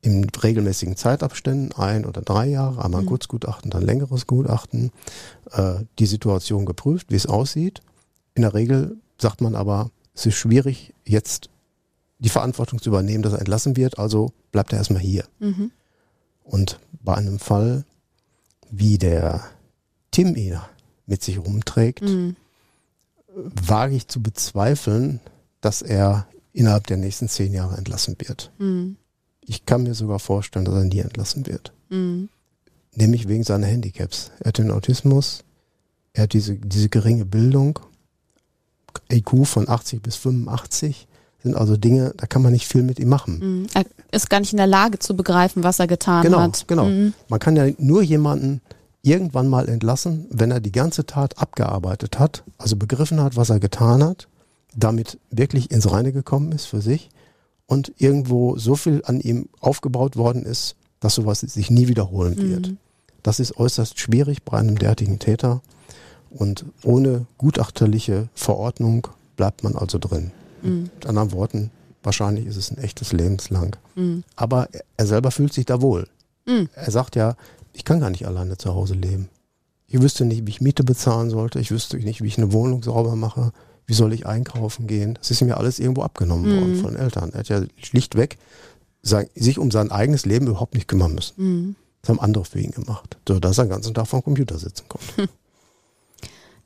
in 0.00 0.28
regelmäßigen 0.30 0.96
Zeitabständen, 0.96 1.72
ein 1.72 2.04
oder 2.06 2.22
drei 2.22 2.46
Jahre, 2.46 2.84
einmal 2.84 3.00
ein 3.00 3.04
mhm. 3.04 3.10
Kurzgutachten, 3.10 3.70
dann 3.70 3.82
längeres 3.82 4.26
Gutachten, 4.26 4.92
äh, 5.50 5.84
die 5.98 6.06
Situation 6.06 6.66
geprüft, 6.66 7.10
wie 7.10 7.16
es 7.16 7.26
aussieht. 7.26 7.80
In 8.34 8.42
der 8.42 8.54
Regel 8.54 8.96
sagt 9.20 9.40
man 9.40 9.54
aber, 9.54 9.90
es 10.14 10.26
ist 10.26 10.36
schwierig, 10.36 10.94
jetzt 11.04 11.50
die 12.18 12.28
Verantwortung 12.28 12.80
zu 12.80 12.90
übernehmen, 12.90 13.22
dass 13.22 13.32
er 13.32 13.40
entlassen 13.40 13.76
wird, 13.76 13.98
also 13.98 14.32
bleibt 14.52 14.72
er 14.72 14.78
erstmal 14.78 15.02
hier. 15.02 15.24
Mhm. 15.40 15.70
Und 16.44 16.78
bei 17.02 17.14
einem 17.14 17.38
Fall, 17.38 17.84
wie 18.70 18.98
der 18.98 19.44
Tim 20.10 20.34
ihn 20.34 20.58
mit 21.06 21.22
sich 21.22 21.38
rumträgt, 21.38 22.02
mhm. 22.02 22.36
wage 23.34 23.96
ich 23.96 24.08
zu 24.08 24.22
bezweifeln, 24.22 25.20
dass 25.60 25.82
er 25.82 26.26
innerhalb 26.52 26.86
der 26.86 26.96
nächsten 26.96 27.28
zehn 27.28 27.52
Jahre 27.52 27.76
entlassen 27.76 28.16
wird. 28.18 28.52
Mhm. 28.58 28.96
Ich 29.48 29.64
kann 29.64 29.82
mir 29.82 29.94
sogar 29.94 30.18
vorstellen, 30.18 30.66
dass 30.66 30.74
er 30.74 30.84
nie 30.84 30.98
entlassen 30.98 31.46
wird. 31.46 31.72
Mhm. 31.88 32.28
Nämlich 32.94 33.28
wegen 33.28 33.44
seiner 33.44 33.66
Handicaps. 33.66 34.30
Er 34.40 34.48
hat 34.48 34.58
den 34.58 34.70
Autismus, 34.70 35.42
er 36.12 36.24
hat 36.24 36.34
diese, 36.34 36.56
diese 36.56 36.90
geringe 36.90 37.24
Bildung, 37.24 37.78
IQ 39.10 39.46
von 39.46 39.68
80 39.68 40.02
bis 40.02 40.16
85 40.16 41.08
sind 41.42 41.56
also 41.56 41.76
Dinge, 41.76 42.12
da 42.16 42.26
kann 42.26 42.42
man 42.42 42.52
nicht 42.52 42.66
viel 42.66 42.82
mit 42.82 42.98
ihm 42.98 43.08
machen. 43.08 43.38
Mhm. 43.38 43.66
Er 43.72 43.84
ist 44.10 44.28
gar 44.28 44.40
nicht 44.40 44.52
in 44.52 44.58
der 44.58 44.66
Lage 44.66 44.98
zu 44.98 45.16
begreifen, 45.16 45.62
was 45.62 45.78
er 45.78 45.86
getan 45.86 46.24
genau, 46.24 46.40
hat. 46.40 46.66
Genau, 46.66 46.86
genau. 46.86 47.12
Man 47.28 47.40
kann 47.40 47.56
ja 47.56 47.68
nur 47.78 48.02
jemanden 48.02 48.60
irgendwann 49.02 49.48
mal 49.48 49.68
entlassen, 49.68 50.26
wenn 50.30 50.50
er 50.50 50.60
die 50.60 50.72
ganze 50.72 51.06
Tat 51.06 51.38
abgearbeitet 51.38 52.18
hat, 52.18 52.42
also 52.58 52.76
begriffen 52.76 53.22
hat, 53.22 53.36
was 53.36 53.50
er 53.50 53.60
getan 53.60 54.02
hat, 54.02 54.28
damit 54.76 55.18
wirklich 55.30 55.70
ins 55.70 55.90
Reine 55.90 56.12
gekommen 56.12 56.52
ist 56.52 56.66
für 56.66 56.80
sich 56.80 57.08
und 57.68 57.92
irgendwo 57.98 58.56
so 58.56 58.74
viel 58.74 59.02
an 59.04 59.20
ihm 59.20 59.48
aufgebaut 59.60 60.16
worden 60.16 60.42
ist, 60.42 60.74
dass 60.98 61.14
sowas 61.14 61.40
sich 61.40 61.70
nie 61.70 61.86
wiederholen 61.86 62.34
mhm. 62.34 62.50
wird. 62.50 62.74
Das 63.22 63.38
ist 63.38 63.56
äußerst 63.56 64.00
schwierig 64.00 64.42
bei 64.42 64.58
einem 64.58 64.78
derartigen 64.78 65.20
Täter 65.20 65.62
und 66.30 66.64
ohne 66.82 67.26
gutachterliche 67.36 68.28
Verordnung 68.34 69.06
bleibt 69.36 69.62
man 69.62 69.76
also 69.76 69.98
drin. 69.98 70.32
Mhm. 70.62 70.90
Mit 70.94 71.06
anderen 71.06 71.32
Worten, 71.32 71.70
wahrscheinlich 72.02 72.46
ist 72.46 72.56
es 72.56 72.70
ein 72.70 72.78
echtes 72.78 73.12
Lebenslang. 73.12 73.76
Mhm. 73.94 74.24
Aber 74.34 74.68
er 74.96 75.06
selber 75.06 75.30
fühlt 75.30 75.52
sich 75.52 75.66
da 75.66 75.82
wohl. 75.82 76.08
Mhm. 76.46 76.68
Er 76.74 76.90
sagt 76.90 77.16
ja, 77.16 77.36
ich 77.74 77.84
kann 77.84 78.00
gar 78.00 78.10
nicht 78.10 78.26
alleine 78.26 78.56
zu 78.56 78.74
Hause 78.74 78.94
leben. 78.94 79.28
Ich 79.86 80.00
wüsste 80.00 80.24
nicht, 80.24 80.46
wie 80.46 80.50
ich 80.50 80.60
Miete 80.60 80.84
bezahlen 80.84 81.30
sollte. 81.30 81.60
Ich 81.60 81.70
wüsste 81.70 81.98
nicht, 81.98 82.22
wie 82.22 82.28
ich 82.28 82.38
eine 82.38 82.52
Wohnung 82.52 82.82
sauber 82.82 83.14
mache. 83.14 83.52
Wie 83.88 83.94
soll 83.94 84.12
ich 84.12 84.26
einkaufen 84.26 84.86
gehen? 84.86 85.14
Das 85.14 85.30
ist 85.30 85.40
mir 85.40 85.56
alles 85.56 85.78
irgendwo 85.78 86.02
abgenommen 86.02 86.54
mhm. 86.54 86.60
worden 86.60 86.76
von 86.76 86.96
Eltern. 86.96 87.30
Er 87.32 87.40
hat 87.40 87.48
ja 87.48 87.62
schlichtweg 87.78 88.36
sein, 89.02 89.28
sich 89.34 89.58
um 89.58 89.70
sein 89.70 89.90
eigenes 89.90 90.26
Leben 90.26 90.46
überhaupt 90.46 90.74
nicht 90.74 90.86
kümmern 90.86 91.14
müssen. 91.14 91.34
Mhm. 91.36 91.76
Das 92.02 92.10
haben 92.10 92.20
andere 92.20 92.44
für 92.44 92.60
ihn 92.60 92.70
gemacht, 92.70 93.16
sodass 93.26 93.56
er 93.56 93.64
den 93.64 93.70
ganzen 93.70 93.94
Tag 93.94 94.06
vor 94.06 94.20
dem 94.20 94.24
Computer 94.24 94.58
sitzen 94.58 94.84
konnte. 94.88 95.16
Hm. 95.16 95.28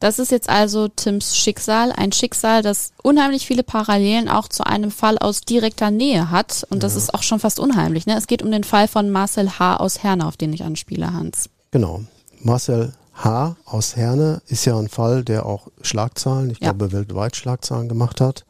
Das 0.00 0.18
ist 0.18 0.32
jetzt 0.32 0.48
also 0.48 0.88
Tims 0.88 1.36
Schicksal, 1.36 1.92
ein 1.92 2.10
Schicksal, 2.10 2.60
das 2.62 2.92
unheimlich 3.04 3.46
viele 3.46 3.62
Parallelen 3.62 4.28
auch 4.28 4.48
zu 4.48 4.66
einem 4.66 4.90
Fall 4.90 5.16
aus 5.16 5.42
direkter 5.42 5.92
Nähe 5.92 6.32
hat. 6.32 6.66
Und 6.70 6.82
das 6.82 6.96
ist 6.96 7.14
auch 7.14 7.22
schon 7.22 7.38
fast 7.38 7.60
unheimlich. 7.60 8.06
Ne? 8.06 8.16
Es 8.16 8.26
geht 8.26 8.42
um 8.42 8.50
den 8.50 8.64
Fall 8.64 8.88
von 8.88 9.10
Marcel 9.10 9.60
H. 9.60 9.76
aus 9.76 10.02
Herne, 10.02 10.26
auf 10.26 10.36
den 10.36 10.52
ich 10.52 10.64
anspiele, 10.64 11.12
Hans. 11.12 11.50
Genau. 11.70 12.02
Marcel 12.40 12.94
H. 13.14 13.56
aus 13.64 13.96
Herne 13.96 14.42
ist 14.46 14.64
ja 14.64 14.78
ein 14.78 14.88
Fall, 14.88 15.24
der 15.24 15.46
auch 15.46 15.68
Schlagzahlen, 15.82 16.50
ich 16.50 16.60
ja. 16.60 16.72
glaube 16.72 16.92
weltweit 16.92 17.36
Schlagzahlen 17.36 17.88
gemacht 17.88 18.20
hat. 18.20 18.44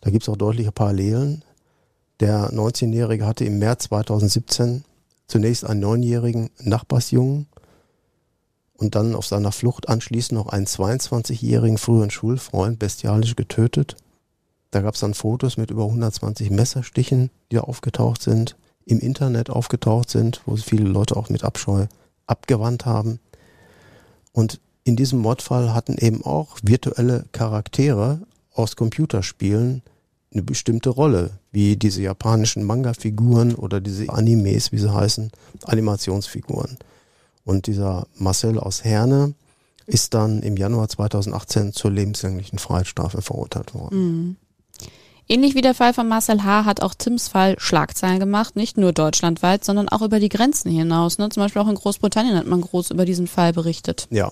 Da 0.00 0.10
gibt 0.10 0.22
es 0.22 0.28
auch 0.28 0.36
deutliche 0.36 0.72
Parallelen. 0.72 1.44
Der 2.20 2.50
19-Jährige 2.50 3.26
hatte 3.26 3.44
im 3.44 3.58
März 3.58 3.84
2017 3.84 4.84
zunächst 5.26 5.64
einen 5.64 5.80
neunjährigen 5.80 6.50
Nachbarsjungen 6.60 7.46
und 8.74 8.94
dann 8.94 9.14
auf 9.14 9.26
seiner 9.26 9.52
Flucht 9.52 9.88
anschließend 9.88 10.38
noch 10.38 10.48
einen 10.48 10.66
22-jährigen 10.66 11.78
früheren 11.78 12.10
Schulfreund 12.10 12.78
bestialisch 12.78 13.36
getötet. 13.36 13.96
Da 14.70 14.80
gab 14.80 14.94
es 14.94 15.00
dann 15.00 15.14
Fotos 15.14 15.56
mit 15.56 15.70
über 15.70 15.84
120 15.84 16.50
Messerstichen, 16.50 17.30
die 17.50 17.56
da 17.56 17.62
aufgetaucht 17.62 18.22
sind, 18.22 18.56
im 18.84 19.00
Internet 19.00 19.50
aufgetaucht 19.50 20.10
sind, 20.10 20.40
wo 20.46 20.56
viele 20.56 20.88
Leute 20.88 21.16
auch 21.16 21.28
mit 21.28 21.44
Abscheu 21.44 21.86
abgewandt 22.26 22.86
haben. 22.86 23.20
Und 24.36 24.60
in 24.84 24.96
diesem 24.96 25.20
Mordfall 25.20 25.72
hatten 25.72 25.96
eben 25.96 26.22
auch 26.22 26.58
virtuelle 26.62 27.24
Charaktere 27.32 28.20
aus 28.52 28.76
Computerspielen 28.76 29.80
eine 30.30 30.42
bestimmte 30.42 30.90
Rolle, 30.90 31.30
wie 31.52 31.76
diese 31.76 32.02
japanischen 32.02 32.62
Manga-Figuren 32.62 33.54
oder 33.54 33.80
diese 33.80 34.10
Animes, 34.10 34.72
wie 34.72 34.78
sie 34.78 34.92
heißen, 34.92 35.30
Animationsfiguren. 35.64 36.76
Und 37.44 37.66
dieser 37.66 38.08
Marcel 38.14 38.58
aus 38.58 38.84
Herne 38.84 39.32
ist 39.86 40.12
dann 40.12 40.42
im 40.42 40.58
Januar 40.58 40.90
2018 40.90 41.72
zur 41.72 41.92
lebenslänglichen 41.92 42.58
Freiheitsstrafe 42.58 43.22
verurteilt 43.22 43.72
worden. 43.72 43.98
Mhm. 43.98 44.36
Ähnlich 45.28 45.54
wie 45.56 45.60
der 45.60 45.74
Fall 45.74 45.92
von 45.92 46.06
Marcel 46.06 46.44
H. 46.44 46.64
hat 46.64 46.82
auch 46.82 46.94
Tims 46.94 47.28
Fall 47.28 47.56
Schlagzeilen 47.58 48.20
gemacht, 48.20 48.54
nicht 48.54 48.78
nur 48.78 48.92
deutschlandweit, 48.92 49.64
sondern 49.64 49.88
auch 49.88 50.02
über 50.02 50.20
die 50.20 50.28
Grenzen 50.28 50.70
hinaus. 50.70 51.18
Ne? 51.18 51.28
Zum 51.30 51.42
Beispiel 51.42 51.62
auch 51.62 51.68
in 51.68 51.74
Großbritannien 51.74 52.36
hat 52.36 52.46
man 52.46 52.60
groß 52.60 52.92
über 52.92 53.04
diesen 53.04 53.26
Fall 53.26 53.52
berichtet. 53.52 54.06
Ja, 54.10 54.30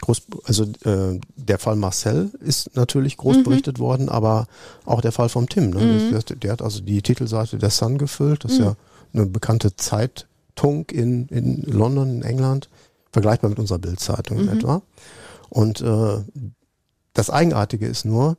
groß, 0.00 0.22
also 0.44 0.64
äh, 0.84 1.20
der 1.36 1.58
Fall 1.58 1.76
Marcel 1.76 2.30
ist 2.40 2.74
natürlich 2.76 3.18
groß 3.18 3.38
mhm. 3.38 3.42
berichtet 3.44 3.78
worden, 3.78 4.08
aber 4.08 4.46
auch 4.86 5.02
der 5.02 5.12
Fall 5.12 5.28
von 5.28 5.48
Tim. 5.48 5.70
Ne? 5.70 5.80
Mhm. 5.80 6.10
Der, 6.10 6.36
der, 6.36 6.52
hat 6.52 6.62
also 6.62 6.80
die 6.80 7.02
Titelseite 7.02 7.58
der 7.58 7.70
Sun 7.70 7.98
gefüllt. 7.98 8.44
Das 8.44 8.52
ist 8.52 8.58
mhm. 8.58 8.64
ja 8.64 8.76
eine 9.12 9.26
bekannte 9.26 9.76
Zeit, 9.76 10.26
Tunk 10.54 10.92
in, 10.92 11.28
in 11.28 11.62
London, 11.62 12.16
in 12.16 12.22
England, 12.22 12.70
vergleichbar 13.12 13.50
mit 13.50 13.58
unserer 13.58 13.78
Bildzeitung 13.78 14.38
mhm. 14.38 14.48
in 14.48 14.58
etwa. 14.58 14.82
Und 15.50 15.82
äh, 15.82 16.24
das 17.12 17.28
Eigenartige 17.28 17.86
ist 17.86 18.06
nur, 18.06 18.36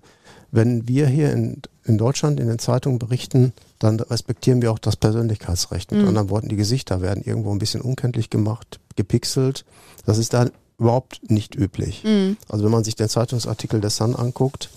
wenn 0.51 0.87
wir 0.87 1.07
hier 1.07 1.31
in, 1.31 1.61
in 1.85 1.97
Deutschland 1.97 2.39
in 2.39 2.47
den 2.47 2.59
Zeitungen 2.59 2.99
berichten, 2.99 3.53
dann 3.79 3.99
respektieren 3.99 4.61
wir 4.61 4.71
auch 4.71 4.79
das 4.79 4.95
Persönlichkeitsrecht. 4.95 5.91
Mit 5.91 6.01
mhm. 6.01 6.07
anderen 6.07 6.29
Worten, 6.29 6.49
die 6.49 6.55
Gesichter 6.55 7.01
werden 7.01 7.23
irgendwo 7.23 7.51
ein 7.51 7.59
bisschen 7.59 7.81
unkenntlich 7.81 8.29
gemacht, 8.29 8.79
gepixelt. 8.95 9.65
Das 10.05 10.17
ist 10.17 10.33
dann 10.33 10.51
überhaupt 10.79 11.29
nicht 11.29 11.55
üblich. 11.55 12.03
Mhm. 12.03 12.37
Also 12.49 12.63
wenn 12.65 12.71
man 12.71 12.83
sich 12.83 12.95
den 12.95 13.09
Zeitungsartikel 13.09 13.81
der 13.81 13.89
Sun 13.89 14.15
anguckt, 14.15 14.69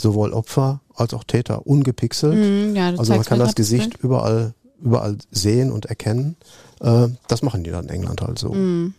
sowohl 0.00 0.32
Opfer 0.32 0.80
als 0.94 1.14
auch 1.14 1.24
Täter 1.24 1.66
ungepixelt. 1.66 2.34
Mhm, 2.34 2.76
ja, 2.76 2.90
also 2.90 3.14
man 3.14 3.24
kann 3.24 3.38
das 3.38 3.54
Gesicht 3.54 3.96
überall, 3.98 4.54
überall 4.82 5.16
sehen 5.30 5.70
und 5.70 5.86
erkennen. 5.86 6.36
Äh, 6.80 7.08
das 7.28 7.42
machen 7.42 7.64
die 7.64 7.70
dann 7.70 7.84
in 7.84 7.90
England 7.90 8.20
halt 8.20 8.38
so. 8.38 8.52
Mm. 8.52 8.94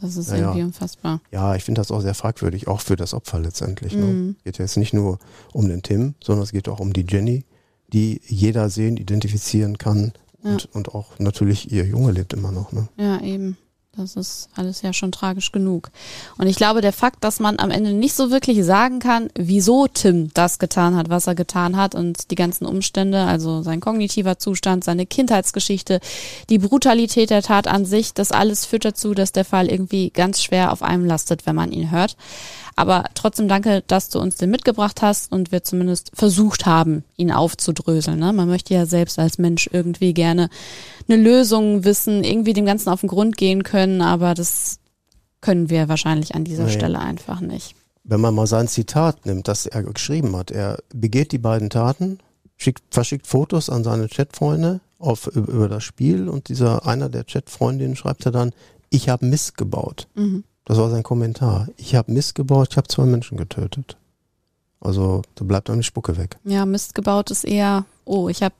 Das 0.00 0.16
ist 0.16 0.30
naja. 0.30 0.44
irgendwie 0.44 0.62
unfassbar. 0.62 1.20
Ja, 1.30 1.54
ich 1.54 1.64
finde 1.64 1.80
das 1.80 1.90
auch 1.90 2.00
sehr 2.00 2.14
fragwürdig, 2.14 2.68
auch 2.68 2.80
für 2.80 2.96
das 2.96 3.14
Opfer 3.14 3.38
letztendlich. 3.38 3.94
Ne? 3.94 4.04
Mm. 4.04 4.36
Geht 4.44 4.58
ja 4.58 4.64
jetzt 4.64 4.76
nicht 4.76 4.94
nur 4.94 5.18
um 5.52 5.68
den 5.68 5.82
Tim, 5.82 6.14
sondern 6.22 6.42
es 6.42 6.52
geht 6.52 6.68
auch 6.68 6.80
um 6.80 6.92
die 6.92 7.04
Jenny, 7.08 7.44
die 7.92 8.20
jeder 8.26 8.70
sehen, 8.70 8.96
identifizieren 8.96 9.78
kann. 9.78 10.12
Ja. 10.42 10.52
Und, 10.52 10.74
und 10.74 10.94
auch 10.94 11.18
natürlich 11.18 11.70
ihr 11.70 11.84
Junge 11.84 12.12
lebt 12.12 12.32
immer 12.32 12.52
noch. 12.52 12.72
Ne? 12.72 12.88
Ja, 12.96 13.20
eben. 13.20 13.56
Das 13.96 14.14
ist 14.14 14.48
alles 14.54 14.82
ja 14.82 14.92
schon 14.92 15.10
tragisch 15.10 15.50
genug. 15.50 15.90
Und 16.38 16.46
ich 16.46 16.54
glaube, 16.54 16.80
der 16.80 16.92
Fakt, 16.92 17.24
dass 17.24 17.40
man 17.40 17.58
am 17.58 17.72
Ende 17.72 17.92
nicht 17.92 18.14
so 18.14 18.30
wirklich 18.30 18.64
sagen 18.64 19.00
kann, 19.00 19.30
wieso 19.34 19.88
Tim 19.88 20.30
das 20.32 20.60
getan 20.60 20.94
hat, 20.94 21.10
was 21.10 21.26
er 21.26 21.34
getan 21.34 21.76
hat 21.76 21.96
und 21.96 22.30
die 22.30 22.36
ganzen 22.36 22.66
Umstände, 22.66 23.24
also 23.24 23.62
sein 23.62 23.80
kognitiver 23.80 24.38
Zustand, 24.38 24.84
seine 24.84 25.06
Kindheitsgeschichte, 25.06 25.98
die 26.50 26.58
Brutalität 26.58 27.30
der 27.30 27.42
Tat 27.42 27.66
an 27.66 27.84
sich, 27.84 28.14
das 28.14 28.30
alles 28.30 28.64
führt 28.64 28.84
dazu, 28.84 29.12
dass 29.12 29.32
der 29.32 29.44
Fall 29.44 29.68
irgendwie 29.68 30.10
ganz 30.10 30.40
schwer 30.40 30.70
auf 30.70 30.82
einem 30.82 31.04
lastet, 31.04 31.44
wenn 31.46 31.56
man 31.56 31.72
ihn 31.72 31.90
hört. 31.90 32.16
Aber 32.80 33.04
trotzdem 33.12 33.46
danke, 33.46 33.84
dass 33.86 34.08
du 34.08 34.18
uns 34.18 34.36
den 34.36 34.48
mitgebracht 34.48 35.02
hast 35.02 35.30
und 35.30 35.52
wir 35.52 35.62
zumindest 35.62 36.12
versucht 36.14 36.64
haben, 36.64 37.04
ihn 37.18 37.30
aufzudröseln. 37.30 38.18
Ne? 38.18 38.32
Man 38.32 38.48
möchte 38.48 38.72
ja 38.72 38.86
selbst 38.86 39.18
als 39.18 39.36
Mensch 39.36 39.68
irgendwie 39.70 40.14
gerne 40.14 40.48
eine 41.06 41.22
Lösung 41.22 41.84
wissen, 41.84 42.24
irgendwie 42.24 42.54
dem 42.54 42.64
Ganzen 42.64 42.88
auf 42.88 43.00
den 43.00 43.10
Grund 43.10 43.36
gehen 43.36 43.64
können, 43.64 44.00
aber 44.00 44.32
das 44.32 44.78
können 45.42 45.68
wir 45.68 45.90
wahrscheinlich 45.90 46.34
an 46.34 46.44
dieser 46.44 46.64
nee. 46.64 46.72
Stelle 46.72 47.00
einfach 47.00 47.42
nicht. 47.42 47.74
Wenn 48.04 48.22
man 48.22 48.34
mal 48.34 48.46
sein 48.46 48.66
Zitat 48.66 49.26
nimmt, 49.26 49.46
das 49.46 49.66
er 49.66 49.82
geschrieben 49.82 50.34
hat, 50.34 50.50
er 50.50 50.78
begeht 50.94 51.32
die 51.32 51.38
beiden 51.38 51.68
Taten, 51.68 52.18
schickt, 52.56 52.94
verschickt 52.94 53.26
Fotos 53.26 53.68
an 53.68 53.84
seine 53.84 54.08
Chatfreunde 54.08 54.80
auf, 54.98 55.26
über 55.26 55.68
das 55.68 55.84
Spiel 55.84 56.30
und 56.30 56.48
dieser 56.48 56.86
einer 56.86 57.10
der 57.10 57.24
Chatfreundinnen 57.24 57.94
schreibt 57.94 58.24
er 58.24 58.32
dann, 58.32 58.52
ich 58.88 59.10
habe 59.10 59.26
Mist 59.26 59.58
gebaut. 59.58 60.08
Mhm. 60.14 60.44
Das 60.64 60.78
war 60.78 60.90
sein 60.90 61.02
Kommentar. 61.02 61.68
Ich 61.76 61.94
habe 61.94 62.12
Mist 62.12 62.34
gebaut, 62.34 62.68
ich 62.70 62.76
habe 62.76 62.88
zwei 62.88 63.04
Menschen 63.04 63.36
getötet. 63.36 63.96
Also 64.80 65.22
da 65.34 65.44
bleibt 65.44 65.68
einem 65.68 65.80
die 65.80 65.86
Spucke 65.86 66.16
weg. 66.16 66.38
Ja, 66.44 66.64
Mist 66.64 66.94
gebaut 66.94 67.30
ist 67.30 67.44
eher, 67.44 67.84
oh, 68.04 68.28
ich 68.28 68.42
habe 68.42 68.54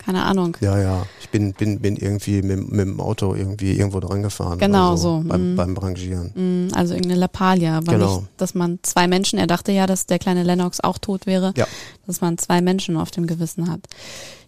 keine 0.00 0.24
Ahnung. 0.24 0.56
Ja, 0.60 0.78
ja. 0.78 1.06
Ich 1.20 1.28
bin, 1.28 1.52
bin, 1.52 1.78
bin 1.80 1.96
irgendwie 1.96 2.40
mit, 2.40 2.70
mit 2.70 2.80
dem 2.80 3.00
Auto 3.00 3.34
irgendwie 3.34 3.76
irgendwo 3.76 4.00
dran 4.00 4.22
gefahren. 4.22 4.58
Genau 4.58 4.96
so. 4.96 5.22
Beim, 5.24 5.52
mm. 5.52 5.56
beim 5.56 5.76
Rangieren. 5.76 6.68
Mm, 6.68 6.74
also 6.74 6.94
irgendeine 6.94 7.20
Lappalia. 7.20 7.76
Aber 7.76 7.92
genau. 7.92 8.20
nicht, 8.20 8.28
dass 8.38 8.54
man 8.54 8.78
zwei 8.82 9.06
Menschen, 9.06 9.38
er 9.38 9.46
dachte 9.46 9.72
ja, 9.72 9.86
dass 9.86 10.06
der 10.06 10.18
kleine 10.18 10.42
Lennox 10.42 10.80
auch 10.80 10.96
tot 10.96 11.26
wäre. 11.26 11.52
Ja. 11.56 11.66
Dass 12.06 12.22
man 12.22 12.38
zwei 12.38 12.62
Menschen 12.62 12.96
auf 12.96 13.10
dem 13.10 13.26
Gewissen 13.26 13.70
hat. 13.70 13.80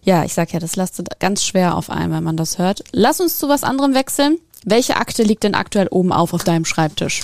Ja, 0.01 0.23
ich 0.23 0.33
sag 0.33 0.51
ja, 0.53 0.59
das 0.59 0.75
lastet 0.75 1.19
ganz 1.19 1.43
schwer 1.43 1.77
auf 1.77 1.91
einem, 1.91 2.13
wenn 2.13 2.23
man 2.23 2.35
das 2.35 2.57
hört. 2.57 2.83
Lass 2.91 3.21
uns 3.21 3.37
zu 3.37 3.47
was 3.47 3.63
anderem 3.63 3.93
wechseln. 3.93 4.39
Welche 4.65 4.97
Akte 4.97 5.23
liegt 5.23 5.43
denn 5.43 5.55
aktuell 5.55 5.87
oben 5.89 6.11
auf 6.11 6.33
auf 6.33 6.43
deinem 6.43 6.65
Schreibtisch? 6.65 7.21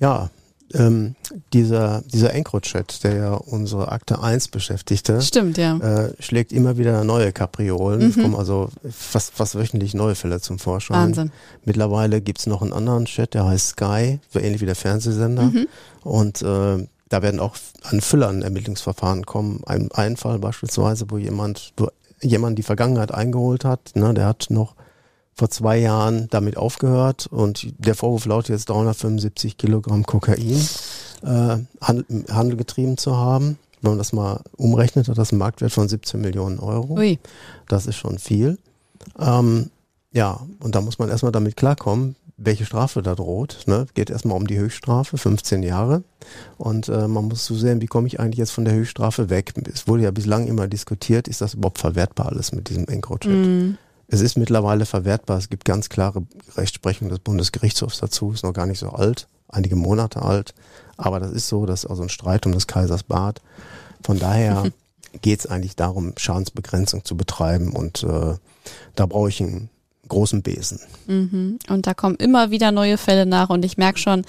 Ja, 0.00 0.30
ähm, 0.74 1.14
dieser, 1.52 2.02
dieser 2.12 2.34
Encrochat, 2.34 3.04
der 3.04 3.14
ja 3.14 3.34
unsere 3.34 3.92
Akte 3.92 4.20
1 4.20 4.48
beschäftigte, 4.48 5.22
Stimmt, 5.22 5.56
ja. 5.56 5.76
Äh, 5.76 6.14
schlägt 6.20 6.52
immer 6.52 6.78
wieder 6.78 7.04
neue 7.04 7.32
Kapriolen. 7.32 8.00
Mhm. 8.00 8.08
Es 8.08 8.14
kommen 8.14 8.34
also 8.34 8.70
fast, 8.90 9.34
fast 9.34 9.54
wöchentlich 9.54 9.94
neue 9.94 10.14
Fälle 10.14 10.40
zum 10.40 10.58
Vorschein. 10.58 10.96
Wahnsinn. 10.96 11.32
Mittlerweile 11.64 12.20
gibt's 12.20 12.46
noch 12.46 12.62
einen 12.62 12.72
anderen 12.72 13.04
Chat, 13.04 13.34
der 13.34 13.46
heißt 13.46 13.68
Sky, 13.68 14.18
so 14.30 14.40
ähnlich 14.40 14.60
wie 14.60 14.66
der 14.66 14.74
Fernsehsender. 14.74 15.44
Mhm. 15.44 15.68
Und 16.02 16.42
äh, 16.42 16.86
da 17.08 17.22
werden 17.22 17.40
auch 17.40 17.56
an 17.82 18.00
Füllern 18.00 18.42
Ermittlungsverfahren 18.42 19.26
kommen. 19.26 19.60
Ein, 19.66 19.90
ein 19.92 20.16
Fall 20.16 20.38
beispielsweise, 20.38 21.06
wo 21.08 21.18
jemand, 21.18 21.72
wo 21.76 21.88
jemand 22.20 22.58
die 22.58 22.62
Vergangenheit 22.62 23.12
eingeholt 23.12 23.64
hat, 23.64 23.92
ne, 23.94 24.14
der 24.14 24.26
hat 24.26 24.46
noch 24.48 24.74
vor 25.34 25.50
zwei 25.50 25.78
Jahren 25.78 26.28
damit 26.30 26.56
aufgehört 26.56 27.26
und 27.26 27.66
der 27.78 27.94
Vorwurf 27.94 28.26
lautet 28.26 28.50
jetzt 28.50 28.68
375 28.68 29.56
Kilogramm 29.56 30.06
Kokain 30.06 30.60
äh, 31.22 31.56
Handel, 31.80 32.24
Handel 32.30 32.56
getrieben 32.56 32.96
zu 32.96 33.16
haben. 33.16 33.58
Wenn 33.80 33.92
man 33.92 33.98
das 33.98 34.12
mal 34.12 34.40
umrechnet, 34.56 35.08
hat 35.08 35.18
das 35.18 35.32
einen 35.32 35.40
Marktwert 35.40 35.72
von 35.72 35.88
17 35.88 36.20
Millionen 36.20 36.58
Euro. 36.58 36.94
Ui. 36.94 37.18
Das 37.68 37.86
ist 37.86 37.96
schon 37.96 38.18
viel. 38.18 38.58
Ähm, 39.18 39.70
ja, 40.12 40.40
und 40.60 40.74
da 40.74 40.80
muss 40.80 40.98
man 40.98 41.08
erstmal 41.08 41.32
damit 41.32 41.56
klarkommen, 41.56 42.16
welche 42.36 42.64
Strafe 42.64 43.02
da 43.02 43.14
droht. 43.14 43.64
Ne? 43.66 43.86
Geht 43.94 44.10
erstmal 44.10 44.36
um 44.36 44.46
die 44.46 44.58
Höchststrafe, 44.58 45.18
15 45.18 45.62
Jahre. 45.62 46.02
Und 46.56 46.88
äh, 46.88 47.08
man 47.08 47.26
muss 47.26 47.44
so 47.44 47.54
sehen, 47.54 47.80
wie 47.80 47.86
komme 47.86 48.06
ich 48.06 48.20
eigentlich 48.20 48.38
jetzt 48.38 48.52
von 48.52 48.64
der 48.64 48.74
Höchststrafe 48.74 49.28
weg? 49.28 49.52
Es 49.72 49.86
wurde 49.86 50.04
ja 50.04 50.10
bislang 50.10 50.46
immer 50.46 50.66
diskutiert, 50.66 51.28
ist 51.28 51.40
das 51.40 51.54
überhaupt 51.54 51.78
verwertbar 51.78 52.26
alles 52.26 52.52
mit 52.52 52.68
diesem 52.70 52.86
Encroachat? 52.86 53.32
Mm. 53.32 53.76
Es 54.08 54.20
ist 54.20 54.36
mittlerweile 54.36 54.86
verwertbar. 54.86 55.38
Es 55.38 55.48
gibt 55.48 55.64
ganz 55.64 55.88
klare 55.88 56.22
Rechtsprechung 56.56 57.08
des 57.08 57.20
Bundesgerichtshofs 57.20 57.98
dazu. 57.98 58.32
Ist 58.32 58.44
noch 58.44 58.52
gar 58.52 58.66
nicht 58.66 58.78
so 58.78 58.90
alt, 58.90 59.28
einige 59.48 59.76
Monate 59.76 60.22
alt. 60.22 60.54
Aber 60.96 61.20
das 61.20 61.32
ist 61.32 61.48
so, 61.48 61.66
dass 61.66 61.86
also 61.86 62.02
ein 62.02 62.08
Streit 62.08 62.46
um 62.46 62.52
des 62.52 62.66
Kaisers 62.66 63.02
Bad. 63.02 63.40
Von 64.02 64.18
daher 64.18 64.70
geht 65.22 65.40
es 65.40 65.46
eigentlich 65.46 65.76
darum, 65.76 66.12
Schadensbegrenzung 66.16 67.04
zu 67.04 67.16
betreiben. 67.16 67.72
Und 67.72 68.02
äh, 68.02 68.34
da 68.94 69.06
brauche 69.06 69.28
ich 69.28 69.40
einen 69.40 69.70
großen 70.08 70.42
Besen. 70.42 70.80
Mhm. 71.06 71.58
Und 71.68 71.86
da 71.86 71.94
kommen 71.94 72.16
immer 72.16 72.50
wieder 72.50 72.72
neue 72.72 72.98
Fälle 72.98 73.26
nach. 73.26 73.50
Und 73.50 73.64
ich 73.64 73.78
merke 73.78 73.98
schon, 73.98 74.24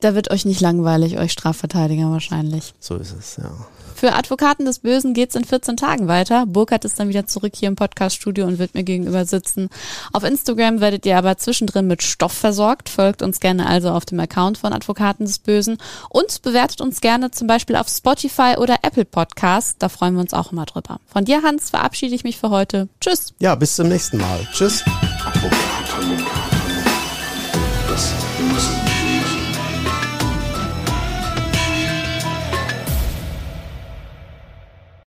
da 0.00 0.14
wird 0.14 0.30
euch 0.30 0.44
nicht 0.44 0.60
langweilig, 0.60 1.18
euch 1.18 1.32
Strafverteidiger 1.32 2.10
wahrscheinlich. 2.10 2.74
So 2.80 2.96
ist 2.96 3.14
es, 3.16 3.36
ja. 3.36 3.52
Für 4.00 4.14
Advokaten 4.14 4.64
des 4.64 4.78
Bösen 4.78 5.12
geht's 5.12 5.34
in 5.34 5.44
14 5.44 5.76
Tagen 5.76 6.08
weiter. 6.08 6.46
Burkhard 6.46 6.86
ist 6.86 6.98
dann 6.98 7.10
wieder 7.10 7.26
zurück 7.26 7.52
hier 7.54 7.68
im 7.68 7.76
Podcaststudio 7.76 8.46
und 8.46 8.58
wird 8.58 8.72
mir 8.72 8.82
gegenüber 8.82 9.26
sitzen. 9.26 9.68
Auf 10.14 10.24
Instagram 10.24 10.80
werdet 10.80 11.04
ihr 11.04 11.18
aber 11.18 11.36
zwischendrin 11.36 11.86
mit 11.86 12.02
Stoff 12.02 12.32
versorgt. 12.32 12.88
Folgt 12.88 13.20
uns 13.20 13.40
gerne 13.40 13.66
also 13.66 13.90
auf 13.90 14.06
dem 14.06 14.18
Account 14.18 14.56
von 14.56 14.72
Advokaten 14.72 15.26
des 15.26 15.38
Bösen 15.38 15.76
und 16.08 16.40
bewertet 16.40 16.80
uns 16.80 17.02
gerne 17.02 17.30
zum 17.30 17.46
Beispiel 17.46 17.76
auf 17.76 17.90
Spotify 17.90 18.54
oder 18.56 18.76
Apple 18.80 19.04
Podcast. 19.04 19.76
Da 19.80 19.90
freuen 19.90 20.14
wir 20.14 20.22
uns 20.22 20.32
auch 20.32 20.50
immer 20.50 20.64
drüber. 20.64 20.98
Von 21.12 21.26
dir, 21.26 21.42
Hans, 21.42 21.68
verabschiede 21.68 22.14
ich 22.14 22.24
mich 22.24 22.38
für 22.38 22.48
heute. 22.48 22.88
Tschüss. 23.02 23.34
Ja, 23.38 23.54
bis 23.54 23.76
zum 23.76 23.90
nächsten 23.90 24.16
Mal. 24.16 24.48
Tschüss. 24.54 24.82
Das 27.86 28.14
Böse. 28.38 28.89